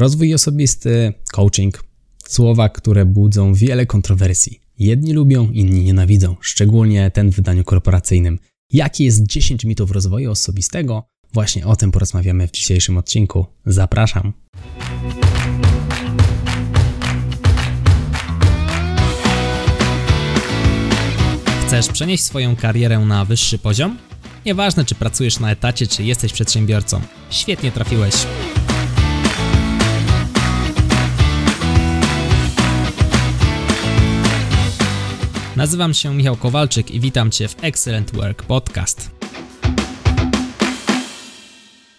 Rozwój 0.00 0.34
osobisty, 0.34 1.12
coaching, 1.32 1.84
słowa, 2.28 2.68
które 2.68 3.06
budzą 3.06 3.54
wiele 3.54 3.86
kontrowersji. 3.86 4.60
Jedni 4.78 5.12
lubią, 5.12 5.50
inni 5.50 5.84
nienawidzą, 5.84 6.36
szczególnie 6.40 7.10
ten 7.10 7.30
w 7.30 7.34
wydaniu 7.34 7.64
korporacyjnym. 7.64 8.38
Jaki 8.72 9.04
jest 9.04 9.26
10 9.26 9.64
mitów 9.64 9.90
rozwoju 9.90 10.30
osobistego? 10.30 11.02
Właśnie 11.32 11.66
o 11.66 11.76
tym 11.76 11.92
porozmawiamy 11.92 12.48
w 12.48 12.50
dzisiejszym 12.50 12.98
odcinku. 12.98 13.46
Zapraszam. 13.66 14.32
Chcesz 21.66 21.88
przenieść 21.88 22.24
swoją 22.24 22.56
karierę 22.56 22.98
na 22.98 23.24
wyższy 23.24 23.58
poziom? 23.58 23.98
Nieważne, 24.46 24.84
czy 24.84 24.94
pracujesz 24.94 25.40
na 25.40 25.50
etacie, 25.50 25.86
czy 25.86 26.04
jesteś 26.04 26.32
przedsiębiorcą. 26.32 27.00
Świetnie 27.30 27.72
trafiłeś. 27.72 28.14
Nazywam 35.60 35.94
się 35.94 36.14
Michał 36.14 36.36
Kowalczyk 36.36 36.90
i 36.90 37.00
witam 37.00 37.30
Cię 37.30 37.48
w 37.48 37.64
Excellent 37.64 38.14
Work 38.14 38.42
Podcast. 38.42 39.10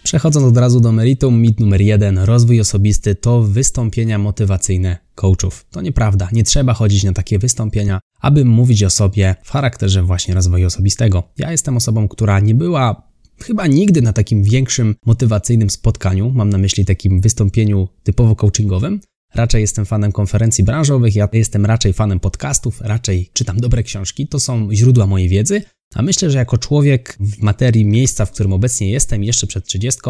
Przechodząc 0.04 0.46
od 0.46 0.58
razu 0.58 0.80
do 0.80 0.92
meritum, 0.92 1.42
mit 1.42 1.60
numer 1.60 1.82
jeden, 1.82 2.18
rozwój 2.20 2.60
osobisty 2.60 3.16
to 3.16 3.42
wystąpienia 3.42 4.20
motywacyjne 4.20 4.98
coachów. 5.16 5.66
To 5.72 5.82
nieprawda, 5.82 6.30
nie 6.32 6.44
trzeba 6.44 6.74
chodzić 6.74 7.04
na 7.04 7.14
takie 7.14 7.40
wystąpienia, 7.40 8.00
aby 8.22 8.46
mówić 8.46 8.84
o 8.84 8.90
sobie 8.90 9.36
w 9.44 9.52
charakterze 9.52 10.04
właśnie 10.04 10.34
rozwoju 10.34 10.68
osobistego. 10.68 11.24
Ja 11.38 11.52
jestem 11.52 11.78
osobą, 11.78 12.08
która 12.08 12.40
nie 12.40 12.55
była 12.55 13.12
chyba 13.44 13.68
nigdy 13.68 14.02
na 14.02 14.14
takim 14.14 14.44
większym 14.44 14.96
motywacyjnym 15.05 15.70
spotkaniu, 15.70 16.32
mam 16.36 16.50
na 16.50 16.58
myśli 16.58 16.86
takim 16.86 17.22
wystąpieniu 17.22 17.88
typowo 18.04 18.36
coachingowym, 18.36 19.00
Raczej 19.35 19.62
jestem 19.62 19.85
fanem 19.85 20.12
konferencji 20.12 20.63
branżowych, 20.63 21.16
ja 21.16 21.30
jestem 21.34 21.65
raczej 21.65 21.93
fanem 21.93 22.20
podcastów, 22.20 22.82
raczej 22.82 23.29
czytam 23.34 23.60
dobre 23.60 23.84
książki, 23.84 24.27
to 24.27 24.40
są 24.40 24.70
źródła 24.73 25.07
mojej 25.07 25.29
wiedzy, 25.29 25.62
a 25.96 26.01
myślę, 26.01 26.32
że 26.32 26.38
jako 26.38 26.57
człowiek 26.57 27.18
w 27.20 27.41
materii 27.41 27.85
miejsca, 27.85 28.26
w 28.26 28.32
którym 28.32 28.54
obecnie 28.54 28.91
jestem, 28.91 29.23
jeszcze 29.23 29.48
przed 29.48 29.65
30, 29.65 30.01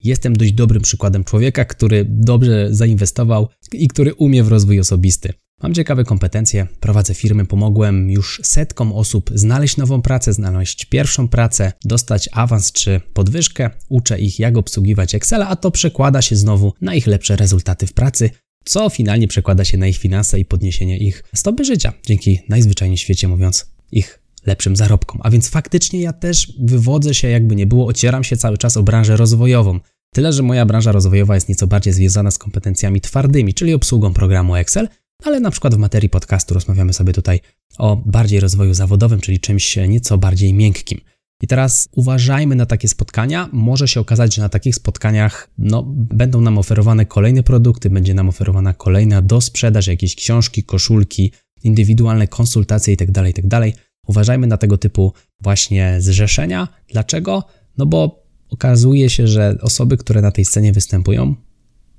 jestem 0.00 0.36
dość 0.36 0.52
dobrym 0.52 0.82
przykładem 0.82 1.24
człowieka, 1.24 1.64
który 1.64 2.06
dobrze 2.08 2.68
zainwestował 2.70 3.48
i 3.72 3.88
który 3.88 4.14
umie 4.14 4.42
w 4.42 4.48
rozwój 4.48 4.80
osobisty. 4.80 5.32
Mam 5.62 5.74
ciekawe 5.74 6.04
kompetencje, 6.04 6.66
prowadzę 6.80 7.14
firmy, 7.14 7.46
pomogłem 7.46 8.10
już 8.10 8.40
setkom 8.44 8.92
osób 8.92 9.30
znaleźć 9.34 9.76
nową 9.76 10.02
pracę, 10.02 10.32
znaleźć 10.32 10.84
pierwszą 10.84 11.28
pracę, 11.28 11.72
dostać 11.84 12.28
awans 12.32 12.72
czy 12.72 13.00
podwyżkę, 13.12 13.70
uczę 13.88 14.18
ich 14.18 14.38
jak 14.38 14.56
obsługiwać 14.56 15.14
Excela, 15.14 15.48
a 15.48 15.56
to 15.56 15.70
przekłada 15.70 16.22
się 16.22 16.36
znowu 16.36 16.72
na 16.80 16.94
ich 16.94 17.06
lepsze 17.06 17.36
rezultaty 17.36 17.86
w 17.86 17.92
pracy, 17.92 18.30
co 18.68 18.90
finalnie 18.90 19.28
przekłada 19.28 19.64
się 19.64 19.78
na 19.78 19.86
ich 19.86 19.98
finanse 19.98 20.40
i 20.40 20.44
podniesienie 20.44 20.98
ich 20.98 21.24
stopy 21.34 21.64
życia, 21.64 21.92
dzięki 22.06 22.40
najzwyczajniej 22.48 22.96
w 22.96 23.00
świecie 23.00 23.28
mówiąc 23.28 23.66
ich 23.92 24.18
lepszym 24.46 24.76
zarobkom. 24.76 25.20
A 25.24 25.30
więc 25.30 25.48
faktycznie 25.48 26.00
ja 26.00 26.12
też 26.12 26.52
wywodzę 26.60 27.14
się, 27.14 27.28
jakby 27.28 27.56
nie 27.56 27.66
było, 27.66 27.86
ocieram 27.86 28.24
się 28.24 28.36
cały 28.36 28.58
czas 28.58 28.76
o 28.76 28.82
branżę 28.82 29.16
rozwojową. 29.16 29.80
Tyle, 30.14 30.32
że 30.32 30.42
moja 30.42 30.66
branża 30.66 30.92
rozwojowa 30.92 31.34
jest 31.34 31.48
nieco 31.48 31.66
bardziej 31.66 31.92
związana 31.92 32.30
z 32.30 32.38
kompetencjami 32.38 33.00
twardymi, 33.00 33.54
czyli 33.54 33.74
obsługą 33.74 34.14
programu 34.14 34.56
Excel, 34.56 34.88
ale 35.24 35.40
na 35.40 35.50
przykład 35.50 35.74
w 35.74 35.78
materii 35.78 36.08
podcastu 36.08 36.54
rozmawiamy 36.54 36.92
sobie 36.92 37.12
tutaj 37.12 37.40
o 37.78 37.96
bardziej 37.96 38.40
rozwoju 38.40 38.74
zawodowym, 38.74 39.20
czyli 39.20 39.40
czymś 39.40 39.76
nieco 39.88 40.18
bardziej 40.18 40.54
miękkim. 40.54 41.00
I 41.42 41.46
teraz 41.46 41.88
uważajmy 41.92 42.54
na 42.54 42.66
takie 42.66 42.88
spotkania. 42.88 43.48
Może 43.52 43.88
się 43.88 44.00
okazać, 44.00 44.34
że 44.34 44.42
na 44.42 44.48
takich 44.48 44.74
spotkaniach 44.74 45.50
no, 45.58 45.84
będą 45.96 46.40
nam 46.40 46.58
oferowane 46.58 47.06
kolejne 47.06 47.42
produkty, 47.42 47.90
będzie 47.90 48.14
nam 48.14 48.28
oferowana 48.28 48.74
kolejna 48.74 49.22
do 49.22 49.40
sprzedaży, 49.40 49.90
jakieś 49.90 50.14
książki, 50.14 50.62
koszulki, 50.62 51.32
indywidualne 51.62 52.28
konsultacje 52.28 52.92
itd., 52.92 53.12
tak 53.12 53.26
itd. 53.26 53.48
Tak 53.48 53.82
Uważajmy 54.06 54.46
na 54.46 54.56
tego 54.56 54.78
typu 54.78 55.12
właśnie 55.40 55.96
zrzeszenia. 55.98 56.68
Dlaczego? 56.88 57.44
No 57.78 57.86
bo 57.86 58.26
okazuje 58.50 59.10
się, 59.10 59.26
że 59.26 59.56
osoby, 59.60 59.96
które 59.96 60.22
na 60.22 60.30
tej 60.30 60.44
scenie 60.44 60.72
występują, 60.72 61.34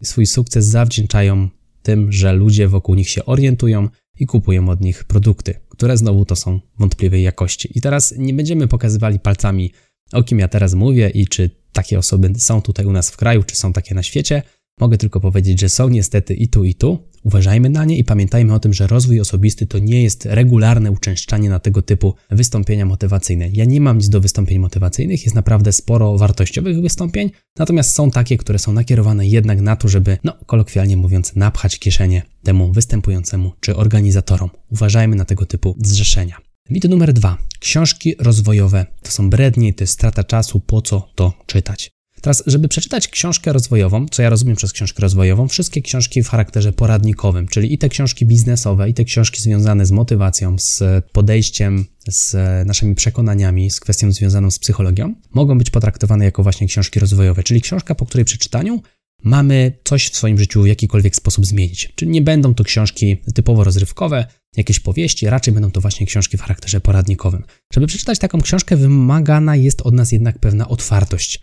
swój 0.04 0.26
sukces 0.26 0.66
zawdzięczają 0.66 1.50
tym, 1.84 2.12
że 2.12 2.34
ludzie 2.34 2.68
wokół 2.68 2.96
nich 2.96 3.10
się 3.10 3.26
orientują 3.26 3.90
i 4.20 4.26
kupują 4.26 4.70
od 4.70 4.82
nich 4.82 5.04
produkty, 5.04 5.56
które 5.70 5.98
znowu 5.98 6.26
to 6.26 6.36
są 6.36 6.60
wątpliwej 6.80 7.24
jakości. 7.24 7.78
I 7.78 7.82
teraz 7.82 8.14
nie 8.18 8.34
będziemy 8.34 8.68
pokazywali 8.68 9.20
palcami, 9.20 9.72
o 10.14 10.24
kim 10.24 10.40
ja 10.40 10.48
teraz 10.48 10.74
mówię 10.74 11.10
i 11.10 11.28
czy 11.28 11.50
takie 11.72 12.00
osoby 12.00 12.34
są 12.38 12.62
tutaj 12.62 12.86
u 12.86 12.92
nas 12.92 13.12
w 13.12 13.18
kraju, 13.18 13.44
czy 13.44 13.56
są 13.56 13.74
takie 13.74 13.96
na 13.96 14.04
świecie. 14.04 14.42
Mogę 14.80 14.98
tylko 14.98 15.20
powiedzieć, 15.20 15.60
że 15.60 15.70
są 15.70 15.90
niestety 15.90 16.34
i 16.34 16.48
tu, 16.48 16.64
i 16.64 16.76
tu. 16.76 17.10
Uważajmy 17.24 17.70
na 17.70 17.86
nie 17.86 17.98
i 17.98 18.04
pamiętajmy 18.04 18.54
o 18.54 18.60
tym, 18.60 18.74
że 18.74 18.88
rozwój 18.88 19.20
osobisty 19.20 19.68
to 19.68 19.80
nie 19.80 20.04
jest 20.04 20.26
regularne 20.26 20.92
uczęszczanie 20.92 21.50
na 21.50 21.60
tego 21.60 21.82
typu 21.82 22.14
wystąpienia 22.32 22.86
motywacyjne. 22.86 23.50
Ja 23.50 23.66
nie 23.66 23.82
mam 23.82 23.98
nic 23.98 24.10
do 24.10 24.22
wystąpień 24.22 24.60
motywacyjnych, 24.60 25.24
jest 25.24 25.36
naprawdę 25.36 25.72
sporo 25.72 26.18
wartościowych 26.18 26.82
wystąpień, 26.82 27.32
natomiast 27.58 27.96
są 27.96 28.12
takie, 28.12 28.38
które 28.38 28.60
są 28.60 28.74
nakierowane 28.74 29.28
jednak 29.28 29.62
na 29.62 29.76
to, 29.76 29.88
żeby, 29.88 30.18
no 30.24 30.34
kolokwialnie 30.46 30.98
mówiąc, 30.98 31.36
napchać 31.36 31.80
kieszenie 31.80 32.22
temu 32.44 32.72
występującemu 32.72 33.52
czy 33.60 33.76
organizatorom. 33.76 34.50
Uważajmy 34.72 35.16
na 35.16 35.26
tego 35.26 35.46
typu 35.46 35.76
zrzeszenia. 35.80 36.38
Mit 36.70 36.90
numer 36.90 37.14
dwa. 37.14 37.38
Książki 37.60 38.16
rozwojowe 38.20 38.86
to 39.02 39.12
są 39.12 39.30
brednie, 39.30 39.74
to 39.74 39.84
jest 39.84 39.94
strata 39.94 40.24
czasu, 40.24 40.60
po 40.60 40.82
co 40.82 41.10
to 41.16 41.34
czytać. 41.46 41.92
Teraz, 42.22 42.44
żeby 42.48 42.68
przeczytać 42.68 43.08
książkę 43.08 43.54
rozwojową, 43.54 44.06
co 44.12 44.22
ja 44.22 44.30
rozumiem 44.30 44.56
przez 44.56 44.74
książkę 44.74 45.02
rozwojową, 45.02 45.48
wszystkie 45.48 45.82
książki 45.82 46.24
w 46.24 46.30
charakterze 46.30 46.74
poradnikowym, 46.74 47.48
czyli 47.48 47.74
i 47.74 47.78
te 47.78 47.90
książki 47.90 48.26
biznesowe, 48.26 48.90
i 48.90 48.94
te 48.94 49.04
książki 49.04 49.42
związane 49.42 49.86
z 49.86 49.92
motywacją, 49.92 50.56
z 50.60 50.84
podejściem, 51.12 51.86
z 52.08 52.36
naszymi 52.68 52.96
przekonaniami, 52.96 53.72
z 53.72 53.80
kwestią 53.80 54.12
związaną 54.12 54.52
z 54.52 54.60
psychologią, 54.60 55.16
mogą 55.34 55.58
być 55.58 55.70
potraktowane 55.70 56.26
jako 56.26 56.44
właśnie 56.44 56.68
książki 56.68 57.00
rozwojowe, 57.00 57.44
czyli 57.44 57.62
książka, 57.62 57.96
po 57.96 58.06
której 58.06 58.26
przeczytaniu 58.26 58.82
mamy 59.24 59.80
coś 59.84 60.10
w 60.10 60.16
swoim 60.16 60.38
życiu 60.38 60.64
w 60.64 60.68
jakikolwiek 60.68 61.16
sposób 61.16 61.46
zmienić. 61.46 61.94
Czyli 61.96 62.12
nie 62.12 62.22
będą 62.22 62.54
to 62.54 62.64
książki 62.64 63.18
typowo 63.36 63.64
rozrywkowe, 63.64 64.26
jakieś 64.58 64.80
powieści, 64.80 65.30
raczej 65.30 65.54
będą 65.54 65.72
to 65.72 65.82
właśnie 65.82 66.06
książki 66.06 66.38
w 66.38 66.42
charakterze 66.42 66.82
poradnikowym. 66.82 67.44
Żeby 67.74 67.88
przeczytać 67.88 68.20
taką 68.20 68.42
książkę, 68.42 68.78
wymagana 68.78 69.56
jest 69.56 69.82
od 69.82 69.94
nas 69.94 70.12
jednak 70.12 70.40
pewna 70.40 70.68
otwartość. 70.68 71.42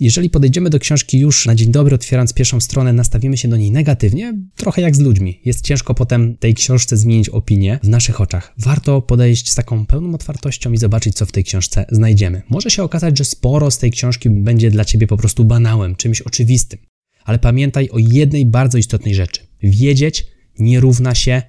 Jeżeli 0.00 0.30
podejdziemy 0.30 0.70
do 0.70 0.78
książki 0.78 1.18
już 1.18 1.46
na 1.46 1.54
dzień 1.54 1.72
dobry, 1.72 1.94
otwierając 1.94 2.32
pierwszą 2.32 2.60
stronę, 2.60 2.92
nastawimy 2.92 3.36
się 3.36 3.48
do 3.48 3.56
niej 3.56 3.70
negatywnie, 3.70 4.34
trochę 4.56 4.82
jak 4.82 4.96
z 4.96 5.00
ludźmi. 5.00 5.40
Jest 5.44 5.64
ciężko 5.64 5.94
potem 5.94 6.36
tej 6.36 6.54
książce 6.54 6.96
zmienić 6.96 7.28
opinię 7.28 7.78
w 7.82 7.88
naszych 7.88 8.20
oczach. 8.20 8.54
Warto 8.58 9.02
podejść 9.02 9.50
z 9.50 9.54
taką 9.54 9.86
pełną 9.86 10.14
otwartością 10.14 10.72
i 10.72 10.76
zobaczyć, 10.76 11.16
co 11.16 11.26
w 11.26 11.32
tej 11.32 11.44
książce 11.44 11.86
znajdziemy. 11.90 12.42
Może 12.48 12.70
się 12.70 12.82
okazać, 12.82 13.18
że 13.18 13.24
sporo 13.24 13.70
z 13.70 13.78
tej 13.78 13.90
książki 13.90 14.30
będzie 14.30 14.70
dla 14.70 14.84
ciebie 14.84 15.06
po 15.06 15.16
prostu 15.16 15.44
banałem, 15.44 15.96
czymś 15.96 16.20
oczywistym. 16.20 16.78
Ale 17.24 17.38
pamiętaj 17.38 17.90
o 17.90 17.98
jednej 17.98 18.46
bardzo 18.46 18.78
istotnej 18.78 19.14
rzeczy. 19.14 19.40
Wiedzieć 19.62 20.26
nie 20.58 20.80
równa 20.80 21.14
się 21.14 21.42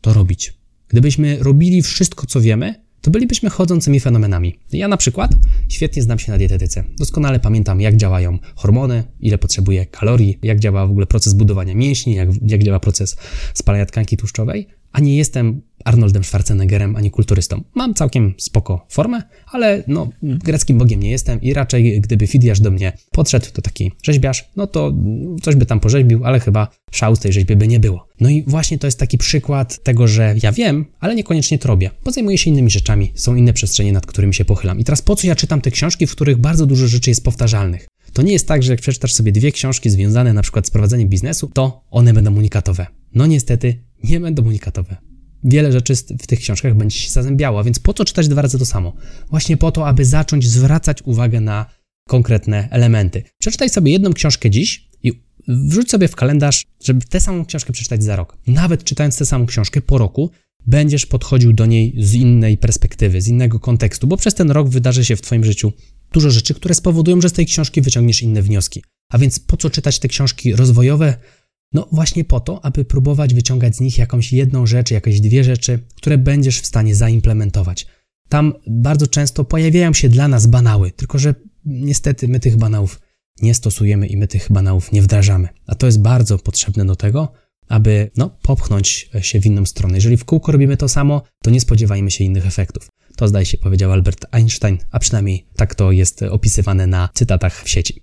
to 0.00 0.12
robić. 0.12 0.52
Gdybyśmy 0.88 1.38
robili 1.40 1.82
wszystko, 1.82 2.26
co 2.26 2.40
wiemy, 2.40 2.81
to 3.02 3.10
bylibyśmy 3.10 3.50
chodzącymi 3.50 4.00
fenomenami. 4.00 4.58
Ja 4.72 4.88
na 4.88 4.96
przykład 4.96 5.30
świetnie 5.68 6.02
znam 6.02 6.18
się 6.18 6.32
na 6.32 6.38
dietetyce. 6.38 6.84
Doskonale 6.98 7.40
pamiętam, 7.40 7.80
jak 7.80 7.96
działają 7.96 8.38
hormony, 8.54 9.04
ile 9.20 9.38
potrzebuje 9.38 9.86
kalorii, 9.86 10.38
jak 10.42 10.58
działa 10.58 10.86
w 10.86 10.90
ogóle 10.90 11.06
proces 11.06 11.34
budowania 11.34 11.74
mięśni, 11.74 12.14
jak, 12.14 12.28
jak 12.46 12.62
działa 12.62 12.80
proces 12.80 13.16
spalania 13.54 13.86
tkanki 13.86 14.16
tłuszczowej, 14.16 14.68
a 14.92 15.00
nie 15.00 15.16
jestem 15.16 15.62
Arnoldem 15.84 16.24
Schwarzeneggerem 16.24 16.96
ani 16.96 17.10
kulturystą. 17.10 17.62
Mam 17.74 17.94
całkiem 17.94 18.34
spoko 18.38 18.86
formę, 18.88 19.22
ale 19.46 19.82
no, 19.86 20.10
greckim 20.22 20.78
bogiem 20.78 21.00
nie 21.00 21.10
jestem 21.10 21.40
i 21.40 21.54
raczej 21.54 22.00
gdyby 22.00 22.26
Fidiasz 22.26 22.60
do 22.60 22.70
mnie 22.70 22.92
podszedł, 23.10 23.46
to 23.52 23.62
taki 23.62 23.92
rzeźbiarz, 24.02 24.50
no 24.56 24.66
to 24.66 24.92
coś 25.42 25.56
by 25.56 25.66
tam 25.66 25.80
porzeźbił, 25.80 26.24
ale 26.24 26.40
chyba 26.40 26.68
szału 26.90 27.16
z 27.16 27.20
tej 27.20 27.32
rzeźby 27.32 27.56
by 27.56 27.68
nie 27.68 27.80
było. 27.80 28.06
No 28.20 28.28
i 28.28 28.44
właśnie 28.46 28.78
to 28.78 28.86
jest 28.86 28.98
taki 28.98 29.18
przykład 29.18 29.82
tego, 29.82 30.08
że 30.08 30.34
ja 30.42 30.52
wiem, 30.52 30.84
ale 31.00 31.14
niekoniecznie 31.14 31.58
to 31.58 31.68
robię, 31.68 31.90
bo 32.04 32.10
zajmuję 32.10 32.38
się 32.38 32.50
innymi 32.50 32.70
rzeczami, 32.70 33.12
są 33.14 33.34
inne 33.34 33.52
przestrzenie, 33.52 33.92
nad 33.92 34.06
którymi 34.06 34.34
się 34.34 34.44
pochylam. 34.44 34.80
I 34.80 34.84
teraz 34.84 35.02
po 35.02 35.16
co 35.16 35.26
ja 35.26 35.36
czytam 35.36 35.60
te 35.60 35.70
książki, 35.70 36.06
w 36.06 36.12
których 36.12 36.38
bardzo 36.38 36.66
dużo 36.66 36.88
rzeczy 36.88 37.10
jest 37.10 37.24
powtarzalnych? 37.24 37.88
To 38.12 38.22
nie 38.22 38.32
jest 38.32 38.48
tak, 38.48 38.62
że 38.62 38.72
jak 38.72 38.80
przeczytasz 38.80 39.14
sobie 39.14 39.32
dwie 39.32 39.52
książki 39.52 39.90
związane 39.90 40.32
na 40.32 40.42
przykład 40.42 40.66
z 40.66 40.70
prowadzeniem 40.70 41.08
biznesu, 41.08 41.50
to 41.54 41.84
one 41.90 42.12
będą 42.12 42.36
unikatowe. 42.36 42.86
No 43.14 43.26
niestety 43.26 43.78
nie 44.04 44.20
będą 44.20 44.44
unikatowe 44.44 44.96
wiele 45.44 45.72
rzeczy 45.72 45.94
w 45.96 46.26
tych 46.26 46.38
książkach 46.38 46.76
będzie 46.76 46.98
się 46.98 47.10
zazębiało, 47.10 47.64
więc 47.64 47.78
po 47.78 47.94
co 47.94 48.04
czytać 48.04 48.28
dwa 48.28 48.42
razy 48.42 48.58
to 48.58 48.66
samo? 48.66 48.92
Właśnie 49.30 49.56
po 49.56 49.72
to, 49.72 49.88
aby 49.88 50.04
zacząć 50.04 50.48
zwracać 50.48 51.02
uwagę 51.02 51.40
na 51.40 51.66
konkretne 52.08 52.68
elementy. 52.70 53.22
Przeczytaj 53.38 53.70
sobie 53.70 53.92
jedną 53.92 54.12
książkę 54.12 54.50
dziś 54.50 54.88
i 55.02 55.12
wrzuć 55.48 55.90
sobie 55.90 56.08
w 56.08 56.16
kalendarz, 56.16 56.64
żeby 56.84 57.06
tę 57.06 57.20
samą 57.20 57.44
książkę 57.44 57.72
przeczytać 57.72 58.04
za 58.04 58.16
rok. 58.16 58.38
Nawet 58.46 58.84
czytając 58.84 59.18
tę 59.18 59.26
samą 59.26 59.46
książkę 59.46 59.80
po 59.80 59.98
roku, 59.98 60.30
będziesz 60.66 61.06
podchodził 61.06 61.52
do 61.52 61.66
niej 61.66 61.94
z 61.98 62.14
innej 62.14 62.58
perspektywy, 62.58 63.20
z 63.20 63.28
innego 63.28 63.60
kontekstu, 63.60 64.06
bo 64.06 64.16
przez 64.16 64.34
ten 64.34 64.50
rok 64.50 64.68
wydarzy 64.68 65.04
się 65.04 65.16
w 65.16 65.20
Twoim 65.20 65.44
życiu 65.44 65.72
dużo 66.12 66.30
rzeczy, 66.30 66.54
które 66.54 66.74
spowodują, 66.74 67.20
że 67.20 67.28
z 67.28 67.32
tej 67.32 67.46
książki 67.46 67.82
wyciągniesz 67.82 68.22
inne 68.22 68.42
wnioski. 68.42 68.82
A 69.10 69.18
więc 69.18 69.38
po 69.40 69.56
co 69.56 69.70
czytać 69.70 69.98
te 69.98 70.08
książki 70.08 70.56
rozwojowe? 70.56 71.14
No 71.72 71.88
właśnie 71.92 72.24
po 72.24 72.40
to, 72.40 72.64
aby 72.64 72.84
próbować 72.84 73.34
wyciągać 73.34 73.76
z 73.76 73.80
nich 73.80 73.98
jakąś 73.98 74.32
jedną 74.32 74.66
rzecz, 74.66 74.90
jakieś 74.90 75.20
dwie 75.20 75.44
rzeczy, 75.44 75.78
które 75.94 76.18
będziesz 76.18 76.60
w 76.60 76.66
stanie 76.66 76.94
zaimplementować. 76.94 77.86
Tam 78.28 78.52
bardzo 78.66 79.06
często 79.06 79.44
pojawiają 79.44 79.92
się 79.92 80.08
dla 80.08 80.28
nas 80.28 80.46
banały, 80.46 80.90
tylko 80.90 81.18
że 81.18 81.34
niestety 81.64 82.28
my 82.28 82.40
tych 82.40 82.56
banałów 82.56 83.00
nie 83.42 83.54
stosujemy 83.54 84.06
i 84.06 84.16
my 84.16 84.28
tych 84.28 84.52
banałów 84.52 84.92
nie 84.92 85.02
wdrażamy. 85.02 85.48
A 85.66 85.74
to 85.74 85.86
jest 85.86 86.00
bardzo 86.00 86.38
potrzebne 86.38 86.84
do 86.84 86.96
tego, 86.96 87.32
aby 87.68 88.10
no, 88.16 88.36
popchnąć 88.42 89.10
się 89.20 89.40
w 89.40 89.46
inną 89.46 89.66
stronę. 89.66 89.94
Jeżeli 89.94 90.16
w 90.16 90.24
kółko 90.24 90.52
robimy 90.52 90.76
to 90.76 90.88
samo, 90.88 91.22
to 91.42 91.50
nie 91.50 91.60
spodziewajmy 91.60 92.10
się 92.10 92.24
innych 92.24 92.46
efektów. 92.46 92.88
To 93.16 93.28
zdaje 93.28 93.46
się 93.46 93.58
powiedział 93.58 93.92
Albert 93.92 94.26
Einstein, 94.30 94.78
a 94.90 94.98
przynajmniej 94.98 95.46
tak 95.56 95.74
to 95.74 95.92
jest 95.92 96.22
opisywane 96.22 96.86
na 96.86 97.08
cytatach 97.14 97.64
w 97.64 97.68
sieci. 97.68 98.02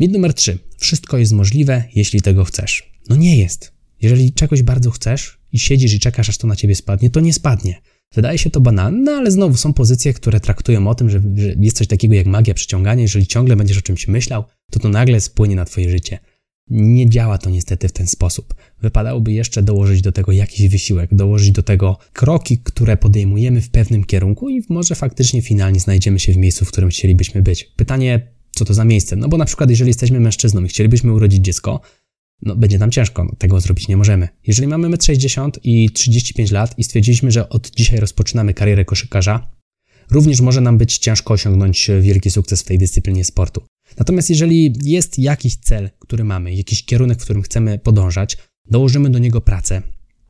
Mit 0.00 0.12
numer 0.12 0.34
3. 0.34 0.58
Wszystko 0.78 1.18
jest 1.18 1.32
możliwe, 1.32 1.84
jeśli 1.94 2.22
tego 2.22 2.44
chcesz. 2.44 2.97
No 3.08 3.16
nie 3.16 3.38
jest. 3.38 3.72
Jeżeli 4.02 4.32
czegoś 4.32 4.62
bardzo 4.62 4.90
chcesz 4.90 5.38
i 5.52 5.58
siedzisz 5.58 5.94
i 5.94 6.00
czekasz, 6.00 6.28
aż 6.28 6.38
to 6.38 6.46
na 6.46 6.56
ciebie 6.56 6.74
spadnie, 6.74 7.10
to 7.10 7.20
nie 7.20 7.32
spadnie. 7.32 7.80
Wydaje 8.14 8.38
się 8.38 8.50
to 8.50 8.60
banalne, 8.60 9.12
ale 9.12 9.30
znowu 9.30 9.56
są 9.56 9.72
pozycje, 9.72 10.14
które 10.14 10.40
traktują 10.40 10.88
o 10.88 10.94
tym, 10.94 11.10
że, 11.10 11.22
że 11.34 11.54
jest 11.58 11.76
coś 11.76 11.86
takiego 11.86 12.14
jak 12.14 12.26
magia 12.26 12.54
przyciągania. 12.54 13.02
Jeżeli 13.02 13.26
ciągle 13.26 13.56
będziesz 13.56 13.78
o 13.78 13.82
czymś 13.82 14.08
myślał, 14.08 14.44
to 14.70 14.80
to 14.80 14.88
nagle 14.88 15.20
spłynie 15.20 15.56
na 15.56 15.64
twoje 15.64 15.90
życie. 15.90 16.18
Nie 16.70 17.10
działa 17.10 17.38
to 17.38 17.50
niestety 17.50 17.88
w 17.88 17.92
ten 17.92 18.06
sposób. 18.06 18.54
Wypadałoby 18.82 19.32
jeszcze 19.32 19.62
dołożyć 19.62 20.02
do 20.02 20.12
tego 20.12 20.32
jakiś 20.32 20.68
wysiłek, 20.68 21.14
dołożyć 21.14 21.52
do 21.52 21.62
tego 21.62 21.98
kroki, 22.12 22.58
które 22.58 22.96
podejmujemy 22.96 23.60
w 23.60 23.70
pewnym 23.70 24.04
kierunku 24.04 24.48
i 24.48 24.62
może 24.68 24.94
faktycznie 24.94 25.42
finalnie 25.42 25.80
znajdziemy 25.80 26.18
się 26.20 26.32
w 26.32 26.36
miejscu, 26.36 26.64
w 26.64 26.68
którym 26.68 26.90
chcielibyśmy 26.90 27.42
być. 27.42 27.64
Pytanie, 27.76 28.28
co 28.50 28.64
to 28.64 28.74
za 28.74 28.84
miejsce? 28.84 29.16
No 29.16 29.28
bo 29.28 29.36
na 29.36 29.44
przykład, 29.44 29.70
jeżeli 29.70 29.88
jesteśmy 29.88 30.20
mężczyzną 30.20 30.64
i 30.64 30.68
chcielibyśmy 30.68 31.12
urodzić 31.12 31.44
dziecko, 31.44 31.80
no 32.42 32.56
będzie 32.56 32.78
nam 32.78 32.90
ciężko, 32.90 33.24
no, 33.24 33.32
tego 33.38 33.60
zrobić 33.60 33.88
nie 33.88 33.96
możemy. 33.96 34.28
Jeżeli 34.46 34.68
mamy 34.68 34.88
1,60 34.88 35.44
m 35.44 35.50
i 35.64 35.90
35 35.90 36.50
lat 36.50 36.78
i 36.78 36.84
stwierdziliśmy, 36.84 37.30
że 37.30 37.48
od 37.48 37.70
dzisiaj 37.70 38.00
rozpoczynamy 38.00 38.54
karierę 38.54 38.84
koszykarza, 38.84 39.50
również 40.10 40.40
może 40.40 40.60
nam 40.60 40.78
być 40.78 40.98
ciężko 40.98 41.34
osiągnąć 41.34 41.90
wielki 42.00 42.30
sukces 42.30 42.62
w 42.62 42.64
tej 42.64 42.78
dyscyplinie 42.78 43.24
sportu. 43.24 43.62
Natomiast 43.98 44.30
jeżeli 44.30 44.72
jest 44.84 45.18
jakiś 45.18 45.56
cel, 45.56 45.90
który 45.98 46.24
mamy, 46.24 46.54
jakiś 46.54 46.84
kierunek, 46.84 47.18
w 47.18 47.24
którym 47.24 47.42
chcemy 47.42 47.78
podążać, 47.78 48.36
dołożymy 48.70 49.10
do 49.10 49.18
niego 49.18 49.40
pracę, 49.40 49.82